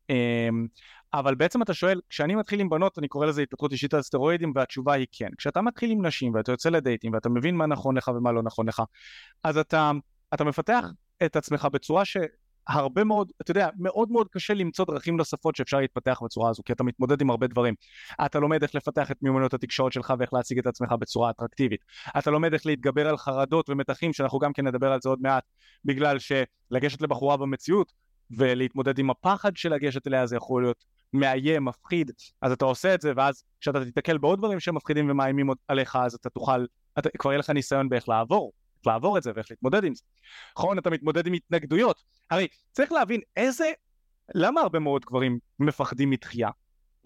[0.09, 0.49] אה,
[1.13, 4.51] אבל בעצם אתה שואל, כשאני מתחיל עם בנות אני קורא לזה התפתחות אישית על סטרואידים
[4.55, 5.29] והתשובה היא כן.
[5.37, 8.67] כשאתה מתחיל עם נשים ואתה יוצא לדייטים ואתה מבין מה נכון לך ומה לא נכון
[8.67, 8.81] לך,
[9.43, 9.91] אז אתה,
[10.33, 10.85] אתה מפתח
[11.25, 12.03] את עצמך בצורה
[12.71, 16.73] שהרבה מאוד, אתה יודע, מאוד מאוד קשה למצוא דרכים נוספות שאפשר להתפתח בצורה הזו, כי
[16.73, 17.73] אתה מתמודד עם הרבה דברים.
[18.25, 21.85] אתה לומד איך לפתח את מיומנויות התקשורת שלך ואיך להציג את עצמך בצורה אטרקטיבית.
[22.17, 25.43] אתה לומד איך להתגבר על חרדות ומתחים, שאנחנו גם כן נדבר על זה עוד מעט,
[25.85, 27.93] בגלל שלגשת לבחורה במציאות
[28.31, 33.01] ולהתמודד עם הפחד של לגשת אליה זה יכול להיות מאיים, מפחיד, אז אתה עושה את
[33.01, 36.65] זה, ואז כשאתה תתקל בעוד דברים שמפחידים ומאיימים עליך, אז אתה תוכל,
[36.99, 38.51] אתה, כבר יהיה לך ניסיון באיך לעבור,
[38.87, 40.03] לעבור את זה ואיך להתמודד עם זה.
[40.57, 42.03] נכון, אתה מתמודד עם התנגדויות.
[42.29, 43.71] הרי צריך להבין איזה,
[44.35, 46.49] למה הרבה מאוד גברים מפחדים מתחייה?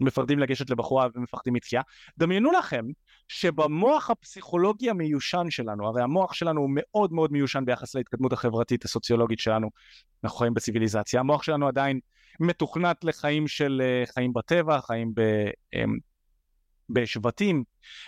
[0.01, 1.81] מפחדים לגשת לבחורה ומפחדים מתחייה?
[2.17, 2.85] דמיינו לכם
[3.27, 9.39] שבמוח הפסיכולוגי המיושן שלנו, הרי המוח שלנו הוא מאוד מאוד מיושן ביחס להתקדמות החברתית הסוציולוגית
[9.39, 9.69] שלנו,
[10.23, 11.99] אנחנו חיים בציוויליזציה, המוח שלנו עדיין
[12.39, 15.21] מתוכנת לחיים של אה, חיים בטבע, חיים ב,
[15.73, 15.97] אמ,
[16.89, 17.63] בשבטים,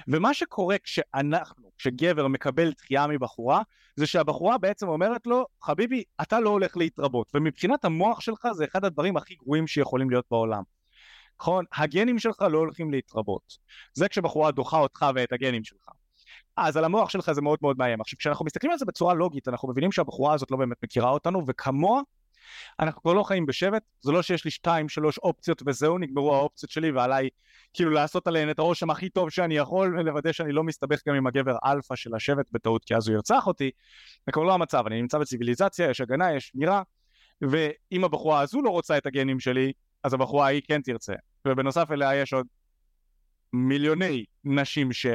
[0.07, 3.61] ומה שקורה כשאנחנו, כשגבר מקבל תחייה מבחורה,
[3.95, 8.85] זה שהבחורה בעצם אומרת לו, חביבי, אתה לא הולך להתרבות, ומבחינת המוח שלך זה אחד
[8.85, 10.63] הדברים הכי גרועים שיכולים להיות בעולם.
[11.41, 11.65] נכון?
[11.77, 13.57] הגנים שלך לא הולכים להתרבות.
[13.93, 15.89] זה כשבחורה דוחה אותך ואת הגנים שלך.
[16.57, 18.01] אז על המוח שלך זה מאוד מאוד מאיים.
[18.01, 21.43] עכשיו כשאנחנו מסתכלים על זה בצורה לוגית אנחנו מבינים שהבחורה הזאת לא באמת מכירה אותנו
[21.47, 22.01] וכמוה
[22.79, 26.71] אנחנו כבר לא חיים בשבט, זה לא שיש לי שתיים שלוש אופציות וזהו נגמרו האופציות
[26.71, 27.29] שלי ועליי
[27.73, 31.27] כאילו לעשות עליהן את הרושם הכי טוב שאני יכול ולוודא שאני לא מסתבך גם עם
[31.27, 33.71] הגבר אלפא של השבט בטעות כי אז הוא ירצח אותי,
[34.25, 36.81] זה כבר לא המצב, אני נמצא בציוויליזציה, יש הגנה, יש שמירה
[37.41, 39.71] ואם הבחורה הזו לא רוצה את הגנים שלי
[40.03, 41.13] אז הבחורה ההיא כן תרצה.
[41.47, 42.47] ובנוסף אליה יש עוד
[43.53, 45.05] מיליוני נשים ש...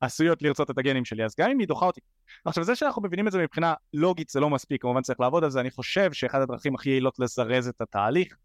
[0.00, 2.00] עשויות לרצות את הגנים שלי, אז גם אם היא דוחה אותי.
[2.44, 5.50] עכשיו זה שאנחנו מבינים את זה מבחינה לוגית זה לא מספיק, כמובן צריך לעבוד על
[5.50, 8.36] זה, אני חושב שאחד הדרכים הכי יעילות לזרז את התהליך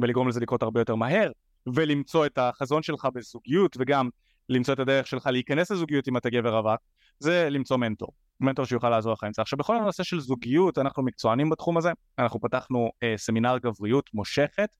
[0.00, 1.30] ולגרום לזה לקרות הרבה יותר מהר,
[1.66, 4.08] ולמצוא את החזון שלך בזוגיות, וגם
[4.48, 6.80] למצוא את הדרך שלך להיכנס לזוגיות אם אתה גבר רווק,
[7.18, 8.12] זה למצוא מנטור.
[8.40, 9.42] מנטור שיוכל לעזור לך עם זה.
[9.42, 14.76] עכשיו בכל הנושא של זוגיות אנחנו מקצוענים בתחום הזה, אנחנו פתחנו אה, סמינר גבריות מושכת,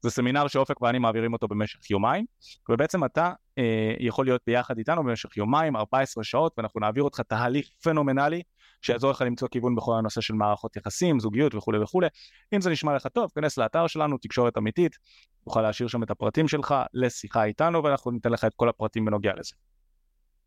[0.00, 2.24] זה סמינר שאופק ואני מעבירים אותו במשך יומיים,
[2.68, 7.68] ובעצם אתה אה, יכול להיות ביחד איתנו במשך יומיים, 14 שעות, ואנחנו נעביר אותך תהליך
[7.82, 8.42] פנומנלי
[8.82, 12.06] שיעזור לך למצוא כיוון בכל הנושא של מערכות יחסים, זוגיות וכולי וכולי.
[12.54, 14.98] אם זה נשמע לך טוב, כנס לאתר שלנו, תקשורת אמיתית,
[15.44, 19.32] תוכל להשאיר שם את הפרטים שלך לשיחה איתנו, ואנחנו ניתן לך את כל הפרטים בנוגע
[19.36, 19.54] לזה.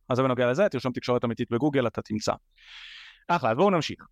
[0.10, 2.34] אז זה בנוגע לזה, תרשום תקשורת אמיתית בגוגל, אתה תמצא.
[3.28, 4.06] אחלה, אז בואו נמשיך.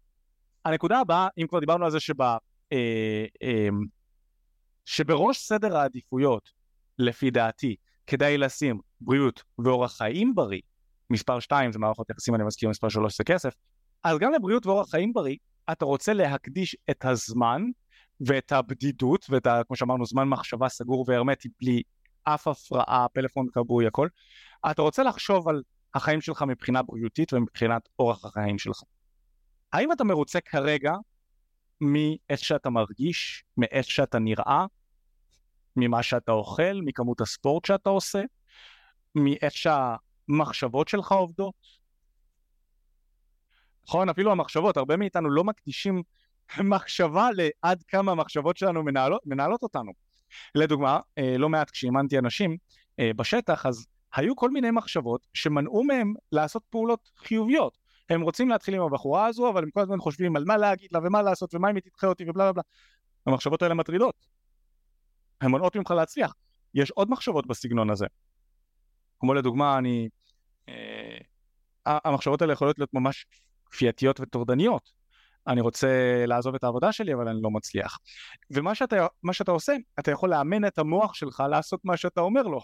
[0.66, 2.38] הנקודה הבאה, אם כבר דיברנו על זה שבה,
[2.74, 3.70] אה, אה,
[4.86, 6.50] שבראש סדר העדיפויות,
[7.00, 7.76] לפי דעתי,
[8.08, 10.62] כדאי לשים בריאות ואורח חיים בריא,
[11.10, 13.54] מספר 2 זה מערכות יחסים, אני מזכיר, מספר 3 זה כסף,
[14.04, 15.36] אז גם לבריאות ואורח חיים בריא,
[15.72, 17.62] אתה רוצה להקדיש את הזמן
[18.22, 21.82] ואת הבדידות ואת, ה, כמו שאמרנו, זמן מחשבה סגור והרמטי בלי
[22.24, 24.08] אף הפרעה, פלאפון כבוי, הכל.
[24.72, 25.62] אתה רוצה לחשוב על
[25.94, 28.82] החיים שלך מבחינה בריאותית ומבחינת אורח החיים שלך.
[29.74, 30.94] האם אתה מרוצה כרגע
[31.82, 34.66] מאיך שאתה מרגיש, מאיך שאתה נראה,
[35.76, 38.22] ממה שאתה אוכל, מכמות הספורט שאתה עושה,
[39.16, 41.80] מאיך שהמחשבות שלך עובדות?
[43.88, 46.04] נכון, אפילו המחשבות, הרבה מאיתנו לא מקדישים
[46.64, 49.92] מחשבה לעד כמה המחשבות שלנו מנהלות, מנהלות אותנו.
[50.56, 52.58] לדוגמה, אה, לא מעט כשאימנתי אנשים
[53.00, 57.78] אה, בשטח, אז היו כל מיני מחשבות שמנעו מהם לעשות פעולות חיוביות.
[58.10, 61.00] הם רוצים להתחיל עם הבחורה הזו, אבל הם כל הזמן חושבים על מה להגיד לה
[61.04, 62.64] ומה לעשות ומה אם היא תדחה אותי ובלה בלה.
[63.26, 64.16] המחשבות האלה מטרידות.
[65.42, 66.34] הן מונעות ממך להצליח.
[66.74, 68.06] יש עוד מחשבות בסגנון הזה.
[69.20, 70.10] כמו לדוגמה, אני...
[70.70, 71.18] אה,
[71.86, 73.26] המחשבות האלה יכולות להיות ממש
[73.66, 74.92] כפייתיות וטורדניות.
[75.48, 77.98] אני רוצה לעזוב את העבודה שלי אבל אני לא מצליח.
[78.52, 82.60] ומה שאתה, שאתה עושה, אתה יכול לאמן את המוח שלך לעשות מה שאתה אומר לו.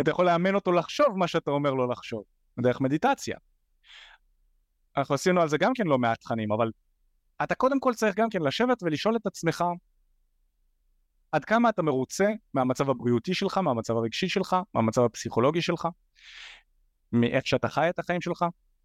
[0.00, 2.24] אתה יכול לאמן אותו לחשוב מה שאתה אומר לו לחשוב,
[2.60, 3.36] דרך מדיטציה.
[4.96, 6.70] אנחנו עשינו על זה גם כן לא מעט תכנים, אבל
[7.42, 9.64] אתה קודם כל צריך גם כן לשבת ולשאול את עצמך
[11.32, 15.88] עד כמה אתה מרוצה מהמצב הבריאותי שלך, מהמצב הרגשי שלך, מהמצב הפסיכולוגי שלך,
[17.12, 18.44] מאיך שאתה חי את החיים שלך,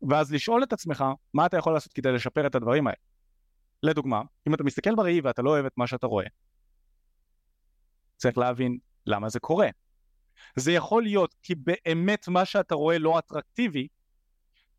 [0.10, 1.04] ואז לשאול את עצמך
[1.34, 2.98] מה אתה יכול לעשות כדי לשפר את הדברים האלה.
[3.84, 6.26] לדוגמה, אם אתה מסתכל בראי ואתה לא אוהב את מה שאתה רואה,
[8.18, 9.68] צריך להבין למה זה קורה.
[10.56, 13.88] זה יכול להיות כי באמת מה שאתה רואה לא אטרקטיבי,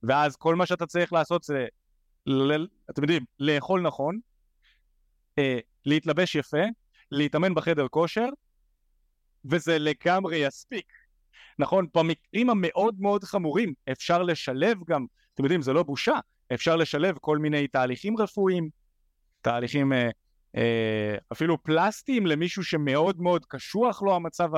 [0.02, 1.66] ואז כל מה שאתה צריך לעשות זה.
[2.90, 4.18] אתם יודעים, לאכול נכון,
[5.38, 6.62] אה, להתלבש יפה,
[7.10, 8.28] להתאמן בחדר כושר,
[9.44, 10.92] וזה לגמרי יספיק.
[11.58, 16.14] נכון, במקרים המאוד מאוד חמורים אפשר לשלב גם, אתם יודעים, זה לא בושה,
[16.54, 18.68] אפשר לשלב כל מיני תהליכים רפואיים,
[19.40, 20.08] תהליכים אה,
[20.56, 24.50] אה, אפילו פלסטיים למישהו שמאוד מאוד קשוח לו המצב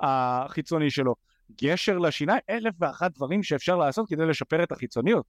[0.00, 1.14] החיצוני שלו,
[1.62, 5.26] גשר לשיניים, אלף ואחת דברים שאפשר לעשות כדי לשפר את החיצוניות.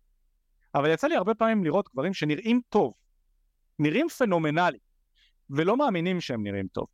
[0.76, 2.94] אבל יצא לי הרבה פעמים לראות גברים שנראים טוב,
[3.80, 4.78] נראים פנומנלי,
[5.50, 6.88] ולא מאמינים שהם נראים טוב.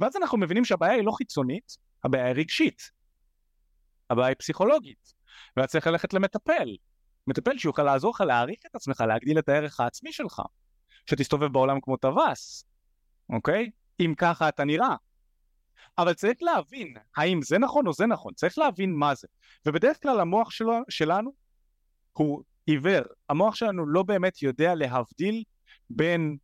[0.00, 2.90] ואז אנחנו מבינים שהבעיה היא לא חיצונית, הבעיה היא רגשית.
[4.10, 5.14] הבעיה היא פסיכולוגית.
[5.56, 6.76] ואתה צריך ללכת למטפל.
[7.26, 10.42] מטפל שיוכל לעזור לך להעריך את עצמך, להגדיל את הערך העצמי שלך.
[11.10, 12.64] שתסתובב בעולם כמו טווס,
[13.30, 13.70] אוקיי?
[14.00, 14.96] אם ככה אתה נראה.
[15.98, 19.28] אבל צריך להבין האם זה נכון או זה נכון, צריך להבין מה זה.
[19.66, 21.32] ובדרך כלל המוח שלו, שלנו
[22.12, 23.02] הוא עיוור.
[23.28, 25.44] המוח שלנו לא באמת יודע להבדיל
[25.90, 26.36] בין,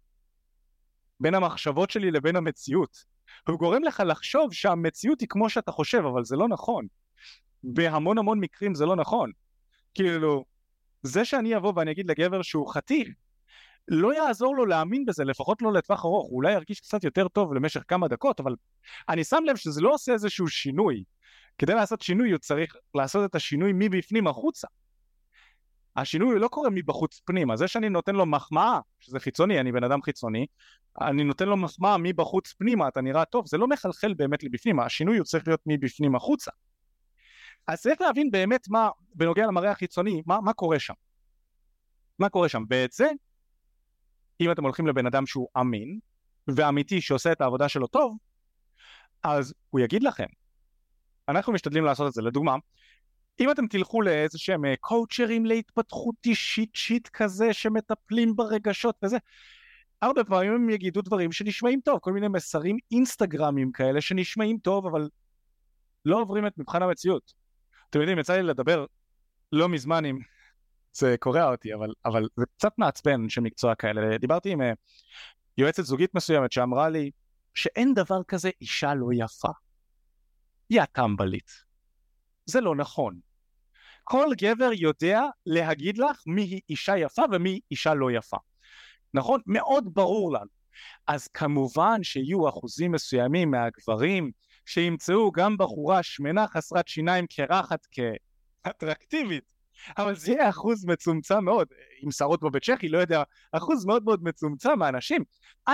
[1.21, 3.05] בין המחשבות שלי לבין המציאות.
[3.49, 6.87] הוא גורם לך לחשוב שהמציאות היא כמו שאתה חושב, אבל זה לא נכון.
[7.65, 9.31] בהמון המון מקרים זה לא נכון.
[9.95, 10.45] כאילו,
[11.03, 13.09] זה שאני אבוא ואני אגיד לגבר שהוא חתיך,
[13.89, 17.55] לא יעזור לו להאמין בזה, לפחות לא לטווח ארוך, הוא אולי ירגיש קצת יותר טוב
[17.55, 18.55] למשך כמה דקות, אבל
[19.09, 21.05] אני שם לב שזה לא עושה איזשהו שינוי.
[21.59, 24.69] כדי לעשות שינוי הוא צריך לעשות את השינוי מבפנים החוצה.
[25.97, 30.03] השינוי לא קורה מבחוץ פנימה, זה שאני נותן לו מחמאה, שזה חיצוני, אני בן אדם
[30.03, 30.47] חיצוני,
[31.01, 35.19] אני נותן לו מחמאה מבחוץ פנימה, אתה נראה טוב, זה לא מחלחל באמת לבפנים, השינוי
[35.19, 36.51] הוא צריך להיות מבפנים החוצה.
[37.67, 40.95] אז צריך להבין באמת מה, בנוגע למראה החיצוני, מה, מה קורה שם.
[42.19, 43.11] מה קורה שם, ואת זה
[44.41, 45.99] אם אתם הולכים לבן אדם שהוא אמין
[46.49, 48.17] ואמיתי שעושה את העבודה שלו טוב,
[49.23, 50.27] אז הוא יגיד לכם.
[51.29, 52.23] אנחנו משתדלים לעשות את זה.
[52.23, 52.57] לדוגמה,
[53.41, 59.17] אם אתם תלכו לאיזה שהם קואוצ'רים להתפתחות אישית שיט כזה שמטפלים ברגשות וזה,
[60.03, 65.09] הרבה פעמים הם יגידו דברים שנשמעים טוב, כל מיני מסרים אינסטגרמים כאלה שנשמעים טוב אבל
[66.05, 67.33] לא עוברים את מבחן המציאות.
[67.91, 68.87] אתם יודעים, יצא לי לדבר
[69.53, 70.19] לא מזמן עם
[70.93, 74.19] זה קורע אותי, אבל, אבל זה קצת מעצבן אנשי מקצוע כאלה.
[74.19, 74.65] דיברתי עם uh,
[75.59, 77.11] יועצת זוגית מסוימת שאמרה לי,
[77.55, 79.49] שאין דבר כזה אישה לא יפה.
[80.71, 81.51] יא טמבלית.
[82.47, 83.21] זה לא נכון.
[84.05, 88.37] כל גבר יודע להגיד לך מי היא אישה יפה ומי היא אישה לא יפה.
[89.15, 89.41] נכון?
[89.47, 90.51] מאוד ברור לנו.
[91.07, 94.31] אז כמובן שיהיו אחוזים מסוימים מהגברים
[94.67, 97.87] שימצאו גם בחורה שמנה חסרת שיניים קרחת
[98.65, 99.52] כאטרקטיבית,
[99.99, 101.69] אבל זה יהיה אחוז מצומצם מאוד,
[102.01, 103.23] עם שרות בבית צ'כי, לא יודע,
[103.53, 105.25] אחוז מאוד מאוד מצומצם מהאנשים.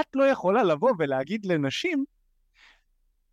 [0.00, 2.04] את לא יכולה לבוא ולהגיד לנשים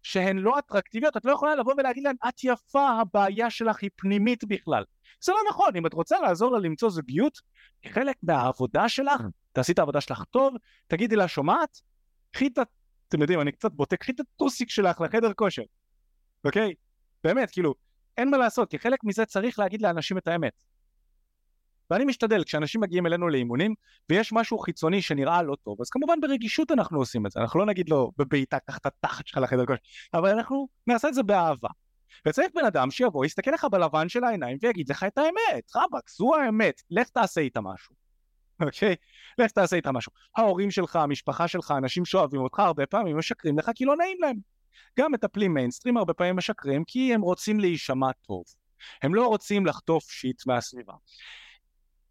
[0.04, 4.44] שהן לא אטרקטיביות, את לא יכולה לבוא ולהגיד להן, את יפה, הבעיה שלך היא פנימית
[4.44, 4.84] בכלל.
[5.22, 7.40] זה לא נכון, אם את רוצה לעזור לה למצוא זוגיות,
[7.88, 9.22] חלק מהעבודה שלך,
[9.52, 10.56] תעשי את העבודה שלך טוב,
[10.88, 11.82] תגידי לה, שומעת?
[12.32, 12.62] קחי את ה...
[13.08, 15.64] אתם יודעים, אני קצת בוטה, קחי את הטוסיק שלך לחדר כושר,
[16.46, 16.74] אוקיי?
[17.24, 17.76] באמת, כאילו,
[18.18, 20.64] אין מה לעשות, כי חלק מזה צריך להגיד לאנשים את האמת.
[21.90, 23.74] ואני משתדל, כשאנשים מגיעים אלינו לאימונים,
[24.10, 27.66] ויש משהו חיצוני שנראה לא טוב, אז כמובן ברגישות אנחנו עושים את זה, אנחנו לא
[27.66, 29.82] נגיד לו בבעיטה, קח את התחת שלך לחדר כושר,
[30.14, 31.70] אבל אנחנו נעשה את זה באהבה.
[32.28, 36.36] וצריך בן אדם שיבוא, יסתכל לך בלבן של העיניים ויגיד לך את האמת, רבאק, זו
[36.36, 37.96] האמת, לך תעשה איתה משהו.
[38.62, 38.96] אוקיי?
[39.38, 40.12] לך תעשה איתה משהו.
[40.38, 44.55] ההורים שלך, המשפחה שלך, אנשים שאוהבים אותך הרבה פעמים משקרים לך כי לא נעים להם.
[45.00, 48.44] גם מטפלים מיינסטרים הרבה פעמים משקרים כי הם רוצים להישמע טוב.
[49.02, 50.94] הם לא רוצים לחטוף שיט מהסביבה.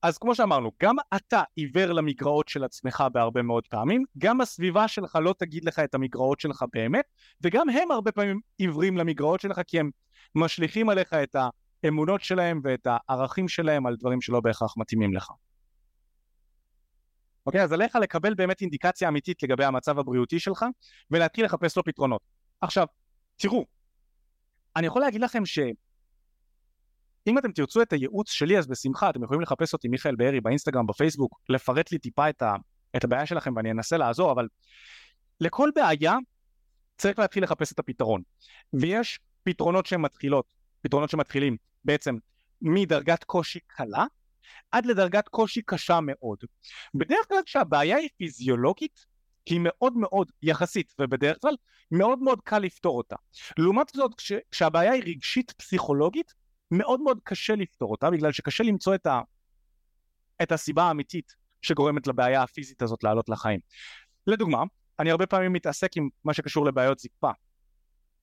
[0.03, 5.19] אז כמו שאמרנו, גם אתה עיוור למגרעות של עצמך בהרבה מאוד פעמים, גם הסביבה שלך
[5.23, 7.05] לא תגיד לך את המגרעות שלך באמת,
[7.43, 9.91] וגם הם הרבה פעמים עיוורים למגרעות שלך כי הם
[10.35, 11.37] משליכים עליך את
[11.85, 15.31] האמונות שלהם ואת הערכים שלהם על דברים שלא בהכרח מתאימים לך.
[17.47, 20.65] אוקיי, אז עליך לקבל באמת אינדיקציה אמיתית לגבי המצב הבריאותי שלך
[21.11, 22.21] ולהתחיל לחפש לו פתרונות.
[22.65, 22.87] עכשיו,
[23.37, 23.67] תראו,
[24.77, 25.59] אני יכול להגיד לכם ש...
[27.27, 30.87] אם אתם תרצו את הייעוץ שלי אז בשמחה אתם יכולים לחפש אותי מיכאל בארי באינסטגרם
[30.87, 32.55] בפייסבוק לפרט לי טיפה את, ה,
[32.97, 34.49] את הבעיה שלכם ואני אנסה לעזור אבל
[35.41, 36.17] לכל בעיה
[36.97, 38.23] צריך להתחיל לחפש את הפתרון.
[38.73, 42.17] ויש פתרונות שהן מתחילות פתרונות שמתחילים בעצם
[42.63, 44.05] מדרגת קושי קלה
[44.73, 46.39] עד לדרגת קושי קשה מאוד.
[46.95, 49.07] בדרך כלל כשהבעיה היא פיזיולוגית
[49.47, 51.55] היא מאוד מאוד יחסית ובדרך כלל
[51.91, 53.17] מאוד מאוד קל לפתור אותה
[53.59, 56.35] לעומת זאת כש, כשהבעיה היא רגשית פסיכולוגית
[56.71, 59.21] מאוד מאוד קשה לפתור אותה בגלל שקשה למצוא את, ה,
[60.43, 63.61] את הסיבה האמיתית שגורמת לבעיה הפיזית הזאת לעלות לחיים.
[64.27, 64.63] לדוגמה,
[64.99, 67.31] אני הרבה פעמים מתעסק עם מה שקשור לבעיות זקפה.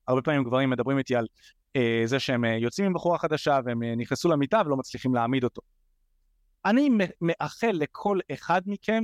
[0.07, 1.27] הרבה פעמים גברים מדברים איתי על
[1.75, 5.43] אה, זה שהם אה, יוצאים עם בחורה חדשה והם אה, נכנסו למיטה ולא מצליחים להעמיד
[5.43, 5.61] אותו.
[6.65, 6.89] אני
[7.21, 9.03] מאחל לכל אחד מכם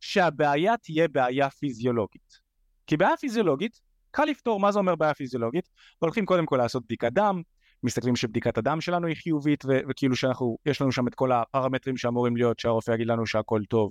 [0.00, 2.38] שהבעיה תהיה בעיה פיזיולוגית.
[2.86, 3.80] כי בעיה פיזיולוגית,
[4.10, 5.68] קל לפתור, מה זה אומר בעיה פיזיולוגית?
[5.98, 7.42] הולכים קודם כל לעשות בדיקת דם,
[7.82, 11.96] מסתכלים שבדיקת הדם שלנו היא חיובית ו- וכאילו שאנחנו, יש לנו שם את כל הפרמטרים
[11.96, 13.90] שאמורים להיות שהרופא יגיד לנו שהכל טוב.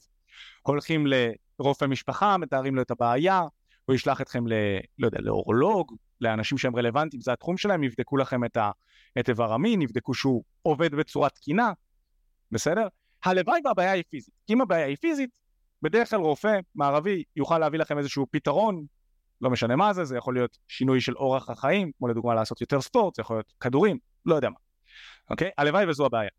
[0.62, 3.42] הולכים לרופא משפחה, מתארים לו את הבעיה,
[3.86, 4.54] הוא ישלח אתכם ל...
[5.00, 8.72] לא יודע, לאורולוג, לאנשים שהם רלוונטיים, זה התחום שלהם, יבדקו לכם את, ה...
[9.20, 11.72] את איבר המין, יבדקו שהוא עובד בצורה תקינה,
[12.52, 12.88] בסדר?
[13.26, 14.34] הלוואי והבעיה היא פיזית.
[14.48, 15.40] כי אם הבעיה היא פיזית,
[15.82, 18.86] בדרך כלל רופא מערבי יוכל להביא לכם איזשהו פתרון
[19.42, 22.82] לא משנה מה זה, זה יכול להיות שינוי של אורח החיים, כמו לדוגמה לעשות יותר
[22.82, 24.56] ספורט, זה יכול להיות כדורים, לא יודע מה,
[25.30, 25.50] אוקיי?
[25.58, 26.30] הלוואי וזו הבעיה.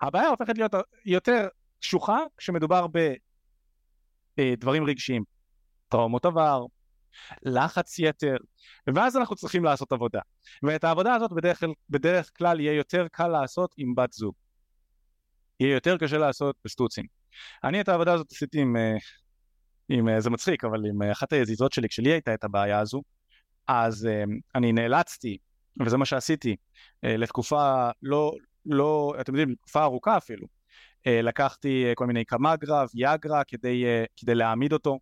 [0.00, 0.72] הבעיה הופכת להיות
[1.04, 1.48] יותר
[1.80, 2.86] קשוחה כשמדובר
[4.38, 5.24] בדברים רגשיים,
[5.88, 6.64] טראומות עבר,
[7.42, 8.36] לחץ יתר,
[8.94, 10.20] ואז אנחנו צריכים לעשות עבודה.
[10.62, 14.34] ואת העבודה הזאת בדרך, בדרך כלל יהיה יותר קל לעשות עם בת זוג.
[15.60, 17.04] יהיה יותר קשה לעשות בסטוצים.
[17.64, 19.02] אני את העבודה הזאת עשיתי עם uh,
[19.88, 23.02] עם, אה, זה מצחיק, אבל עם אה, אחת היזיזות שלי, כשלי הייתה את הבעיה הזו,
[23.68, 24.24] אז אה,
[24.54, 25.38] אני נאלצתי,
[25.86, 26.56] וזה מה שעשיתי,
[27.02, 28.32] לתקופה לא,
[28.66, 30.46] לא, אתם יודעים, לתקופה ארוכה אפילו,
[31.06, 33.84] לקחתי כל מיני קמגרה, ויאגרה, כדי,
[34.16, 34.98] כדי להעמיד אותו,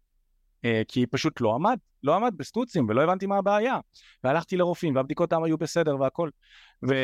[0.88, 3.78] כי פשוט לא עמד, לא עמד בסטוצים, ולא הבנתי מה הבעיה.
[4.24, 6.30] והלכתי לרופאים, והבדיקות העם היו בסדר והכל.
[6.88, 6.94] ו...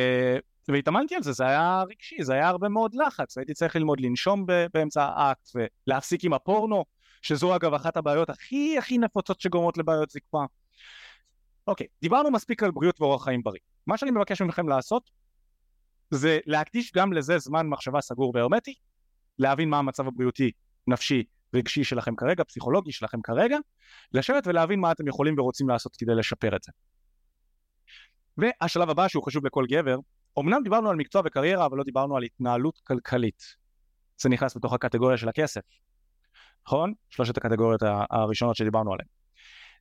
[0.69, 4.47] והתאמנתי על זה, זה היה רגשי, זה היה הרבה מאוד לחץ, הייתי צריך ללמוד לנשום
[4.75, 5.49] באמצע האקט,
[5.87, 6.85] ולהפסיק עם הפורנו,
[7.23, 10.45] שזו אגב אחת הבעיות הכי הכי נפוצות שגורמות לבעיות זקפה.
[11.67, 13.61] אוקיי, דיברנו מספיק על בריאות ואורח חיים בריא.
[13.87, 15.11] מה שאני מבקש מכם לעשות
[16.11, 18.75] זה להקדיש גם לזה זמן מחשבה סגור והרמטי,
[19.39, 20.51] להבין מה המצב הבריאותי,
[20.87, 23.59] נפשי, רגשי שלכם כרגע, פסיכולוגי שלכם כרגע,
[24.13, 26.73] לשבת ולהבין מה אתם יכולים ורוצים לעשות כדי לשפר את זה.
[28.37, 29.97] והשלב הבא שהוא חשוב לכל גבר,
[30.39, 33.43] אמנם דיברנו על מקצוע וקריירה אבל לא דיברנו על התנהלות כלכלית.
[34.21, 35.61] זה נכנס בתוך הקטגוריה של הכסף.
[36.67, 36.93] נכון?
[37.11, 39.09] שלושת הקטגוריות הראשונות שדיברנו עליהן.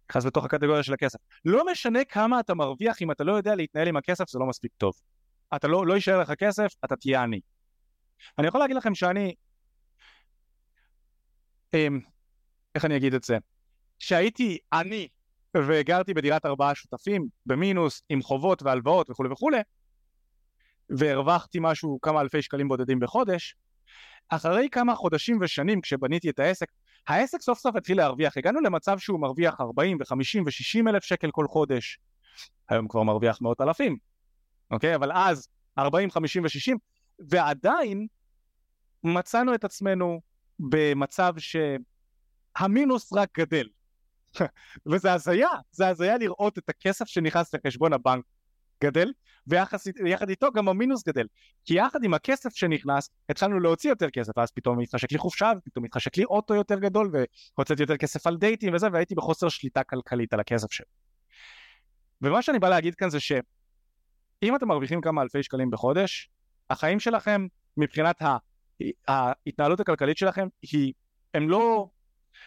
[0.09, 1.19] נכנס בתוך הקטגוריה של הכסף.
[1.45, 4.71] לא משנה כמה אתה מרוויח, אם אתה לא יודע להתנהל עם הכסף זה לא מספיק
[4.77, 4.93] טוב.
[5.55, 7.39] אתה לא, לא יישאר לך כסף, אתה תהיה עני.
[8.39, 9.33] אני יכול להגיד לכם שאני...
[11.73, 11.99] אמ,
[12.75, 13.37] איך אני אגיד את זה?
[13.99, 15.07] שהייתי עני
[15.57, 19.59] וגרתי בדירת ארבעה שותפים, במינוס, עם חובות והלוואות וכולי וכולי,
[20.89, 23.55] והרווחתי משהו, כמה אלפי שקלים בודדים בחודש,
[24.29, 26.67] אחרי כמה חודשים ושנים כשבניתי את העסק,
[27.07, 31.47] העסק סוף סוף התחיל להרוויח, הגענו למצב שהוא מרוויח 40 ו-50 ו-60 אלף שקל כל
[31.47, 31.99] חודש,
[32.69, 33.97] היום כבר מרוויח מאות אלפים,
[34.71, 34.95] אוקיי?
[34.95, 35.47] אבל אז
[35.77, 36.77] 40, 50 ו-60,
[37.29, 38.07] ועדיין
[39.03, 40.21] מצאנו את עצמנו
[40.59, 43.67] במצב שהמינוס רק גדל.
[44.91, 48.25] וזה הזיה, זה הזיה לראות את הכסף שנכנס לחשבון הבנק
[48.83, 49.11] גדל,
[49.47, 51.27] ויחד איתו גם המינוס גדל.
[51.65, 55.85] כי יחד עם הכסף שנכנס, התחלנו להוציא יותר כסף, ואז פתאום התחשק לי חופשה, ופתאום
[55.85, 57.11] התחשק לי אוטו יותר גדול,
[57.57, 60.85] והוצאתי יותר כסף על דייטים וזה, והייתי בחוסר שליטה כלכלית על הכסף שלי.
[62.21, 66.29] ומה שאני בא להגיד כאן זה שאם אתם מרוויחים כמה אלפי שקלים בחודש,
[66.69, 67.47] החיים שלכם
[67.77, 68.21] מבחינת
[69.07, 70.93] ההתנהלות הכלכלית שלכם היא,
[71.33, 71.89] הם לא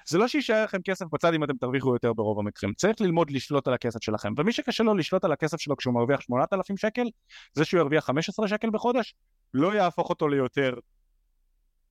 [0.07, 3.69] זה לא שיישאר לכם כסף בצד אם אתם תרוויחו יותר ברוב המקרים, צריך ללמוד לשלוט
[3.69, 7.07] על הכסף שלכם, ומי שקשה לו לשלוט על הכסף שלו כשהוא מרוויח 8,000 שקל,
[7.53, 9.15] זה שהוא ירוויח 15 שקל בחודש,
[9.55, 10.75] לא יהפוך אותו ליותר,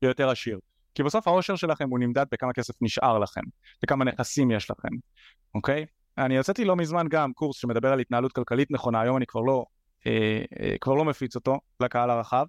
[0.02, 0.60] ליותר עשיר.
[0.96, 3.42] כי בסוף העושר שלכם הוא נמדד בכמה כסף נשאר לכם,
[3.84, 4.90] וכמה נכסים יש לכם,
[5.56, 5.86] אוקיי?
[6.18, 9.66] אני יצאתי לא מזמן גם קורס שמדבר על התנהלות כלכלית נכונה, היום אני כבר לא,
[10.08, 12.46] אה, אה, כבר לא מפיץ אותו לקהל הרחב,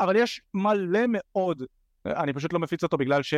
[0.00, 1.62] אבל יש מלא מאוד,
[2.06, 3.34] אני פשוט לא מפיץ אותו בגלל ש...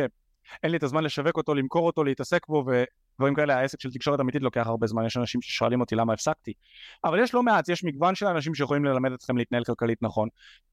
[0.63, 4.19] אין לי את הזמן לשווק אותו, למכור אותו, להתעסק בו ודברים כאלה, העסק של תקשורת
[4.19, 6.53] אמיתית לוקח הרבה זמן, יש אנשים ששואלים אותי למה הפסקתי.
[7.03, 10.29] אבל יש לא מעט, יש מגוון של אנשים שיכולים ללמד אתכם להתנהל כלכלית נכון.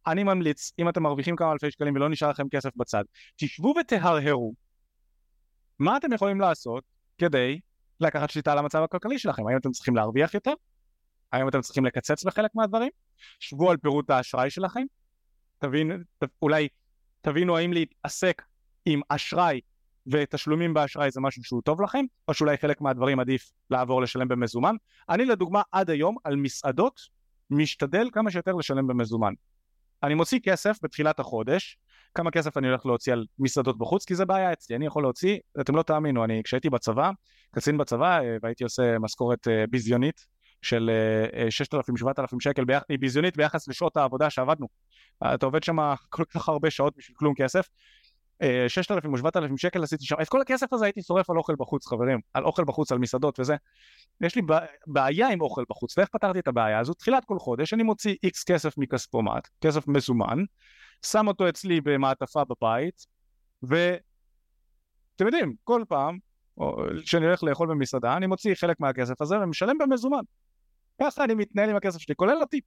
[0.07, 3.05] אני ממליץ, אם אתם מרוויחים כמה אלפי שקלים ולא נשאר לכם כסף בצד,
[3.36, 4.55] תשבו ותהרהרו
[5.78, 6.84] מה אתם יכולים לעשות
[7.18, 7.61] כדי
[8.01, 10.53] לקחת שליטה על המצב הכלכלי שלכם, האם אתם צריכים להרוויח יותר?
[11.32, 12.91] האם אתם צריכים לקצץ בחלק מהדברים?
[13.41, 14.82] שבו על פירוט האשראי שלכם,
[15.59, 16.02] תבין,
[16.42, 16.68] אולי
[17.20, 18.42] תבינו האם להתעסק
[18.86, 19.61] עם אשראי
[20.06, 24.76] ותשלומים באשראי זה משהו שהוא טוב לכם, או שאולי חלק מהדברים עדיף לעבור לשלם במזומן.
[25.09, 27.00] אני לדוגמה עד היום על מסעדות
[27.50, 29.32] משתדל כמה שיותר לשלם במזומן.
[30.02, 31.78] אני מוציא כסף בתחילת החודש,
[32.14, 35.38] כמה כסף אני הולך להוציא על מסעדות בחוץ, כי זה בעיה אצלי, אני יכול להוציא,
[35.61, 37.11] אתם לא תאמינו, אני כשהייתי בצבא,
[37.50, 40.26] קצין בצבא, אה, והייתי עושה משכורת אה, ביזיונית
[40.62, 40.90] של
[41.48, 42.82] 6,000-7,000 אה, שקל, ביח...
[43.00, 44.66] ביזיונית ביחס לשעות העבודה שעבדנו.
[45.24, 45.76] אתה עובד שם
[46.08, 47.68] כל כך הרבה שעות בשביל כלום כסף,
[48.68, 51.86] 6,000 או 7,000 שקל עשיתי שם, את כל הכסף הזה הייתי שורף על אוכל בחוץ
[51.86, 53.56] חברים, על אוכל בחוץ, על מסעדות וזה.
[54.20, 54.42] יש לי
[54.86, 56.94] בעיה עם אוכל בחוץ, ואיך פתרתי את הבעיה הזו?
[56.94, 60.38] תחילת כל חודש אני מוציא איקס כסף מכספומט, כסף מזומן,
[61.06, 63.06] שם אותו אצלי במעטפה בבית,
[63.62, 66.18] ואתם יודעים, כל פעם
[67.04, 70.22] כשאני הולך לאכול במסעדה, אני מוציא חלק מהכסף הזה ומשלם במזומן.
[71.02, 72.64] ככה אני מתנהל עם הכסף שלי, כולל הטיפ.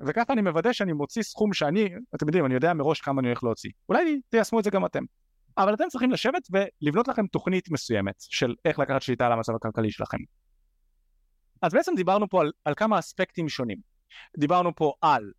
[0.00, 3.44] וככה אני מוודא שאני מוציא סכום שאני, אתם יודעים, אני יודע מראש כמה אני הולך
[3.44, 3.70] להוציא.
[3.88, 5.04] אולי תיישמו את זה גם אתם.
[5.58, 9.90] אבל אתם צריכים לשבת ולבנות לכם תוכנית מסוימת של איך לקחת שליטה על המצב הכלכלי
[9.90, 10.18] שלכם.
[11.62, 13.78] אז בעצם דיברנו פה על, על כמה אספקטים שונים.
[14.38, 15.32] דיברנו פה על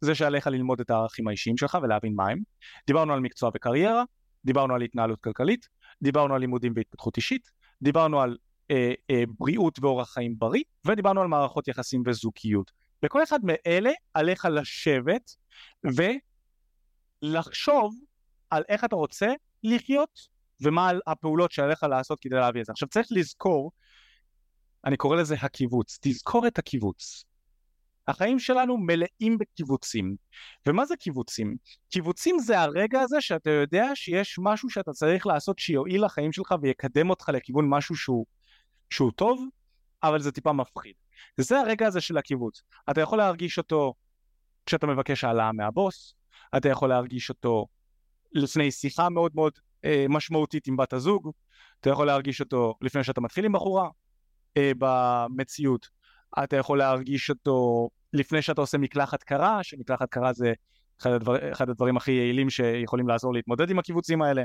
[0.00, 2.38] זה שעליך ללמוד את הערכים האישיים שלך ולהבין מה הם.
[2.86, 4.04] דיברנו על מקצוע וקריירה,
[4.44, 5.68] דיברנו על התנהלות כלכלית,
[6.02, 7.50] דיברנו על לימודים והתפתחות אישית,
[7.82, 8.36] דיברנו על
[8.70, 12.83] אה, אה, בריאות ואורח חיים בריא, ודיברנו על מערכות יחסים וזוגיות.
[13.04, 15.36] בכל אחד מאלה עליך לשבת
[17.22, 17.94] ולחשוב
[18.50, 19.26] על איך אתה רוצה
[19.62, 20.28] לחיות
[20.60, 22.72] ומה הפעולות שעליך לעשות כדי להביא את זה.
[22.72, 23.72] עכשיו צריך לזכור,
[24.84, 27.24] אני קורא לזה הקיבוץ, תזכור את הקיבוץ.
[28.08, 30.16] החיים שלנו מלאים בקיבוצים.
[30.66, 31.56] ומה זה קיבוצים?
[31.90, 37.10] קיבוצים זה הרגע הזה שאתה יודע שיש משהו שאתה צריך לעשות שיועיל לחיים שלך ויקדם
[37.10, 38.26] אותך לכיוון משהו שהוא,
[38.90, 39.44] שהוא טוב,
[40.02, 41.03] אבל זה טיפה מפחיד.
[41.36, 42.62] זה הרגע הזה של הקיבוץ.
[42.90, 43.94] אתה יכול להרגיש אותו
[44.66, 46.14] כשאתה מבקש העלאה מהבוס,
[46.56, 47.66] אתה יכול להרגיש אותו
[48.32, 49.52] לפני שיחה מאוד מאוד
[49.84, 51.30] אה, משמעותית עם בת הזוג,
[51.80, 53.88] אתה יכול להרגיש אותו לפני שאתה מתחיל עם בחורה
[54.56, 55.88] אה, במציאות,
[56.44, 60.52] אתה יכול להרגיש אותו לפני שאתה עושה מקלחת קרה, שמקלחת קרה זה
[61.00, 64.44] אחד, הדבר, אחד הדברים הכי יעילים שיכולים לעזור להתמודד עם הקיבוצים האלה.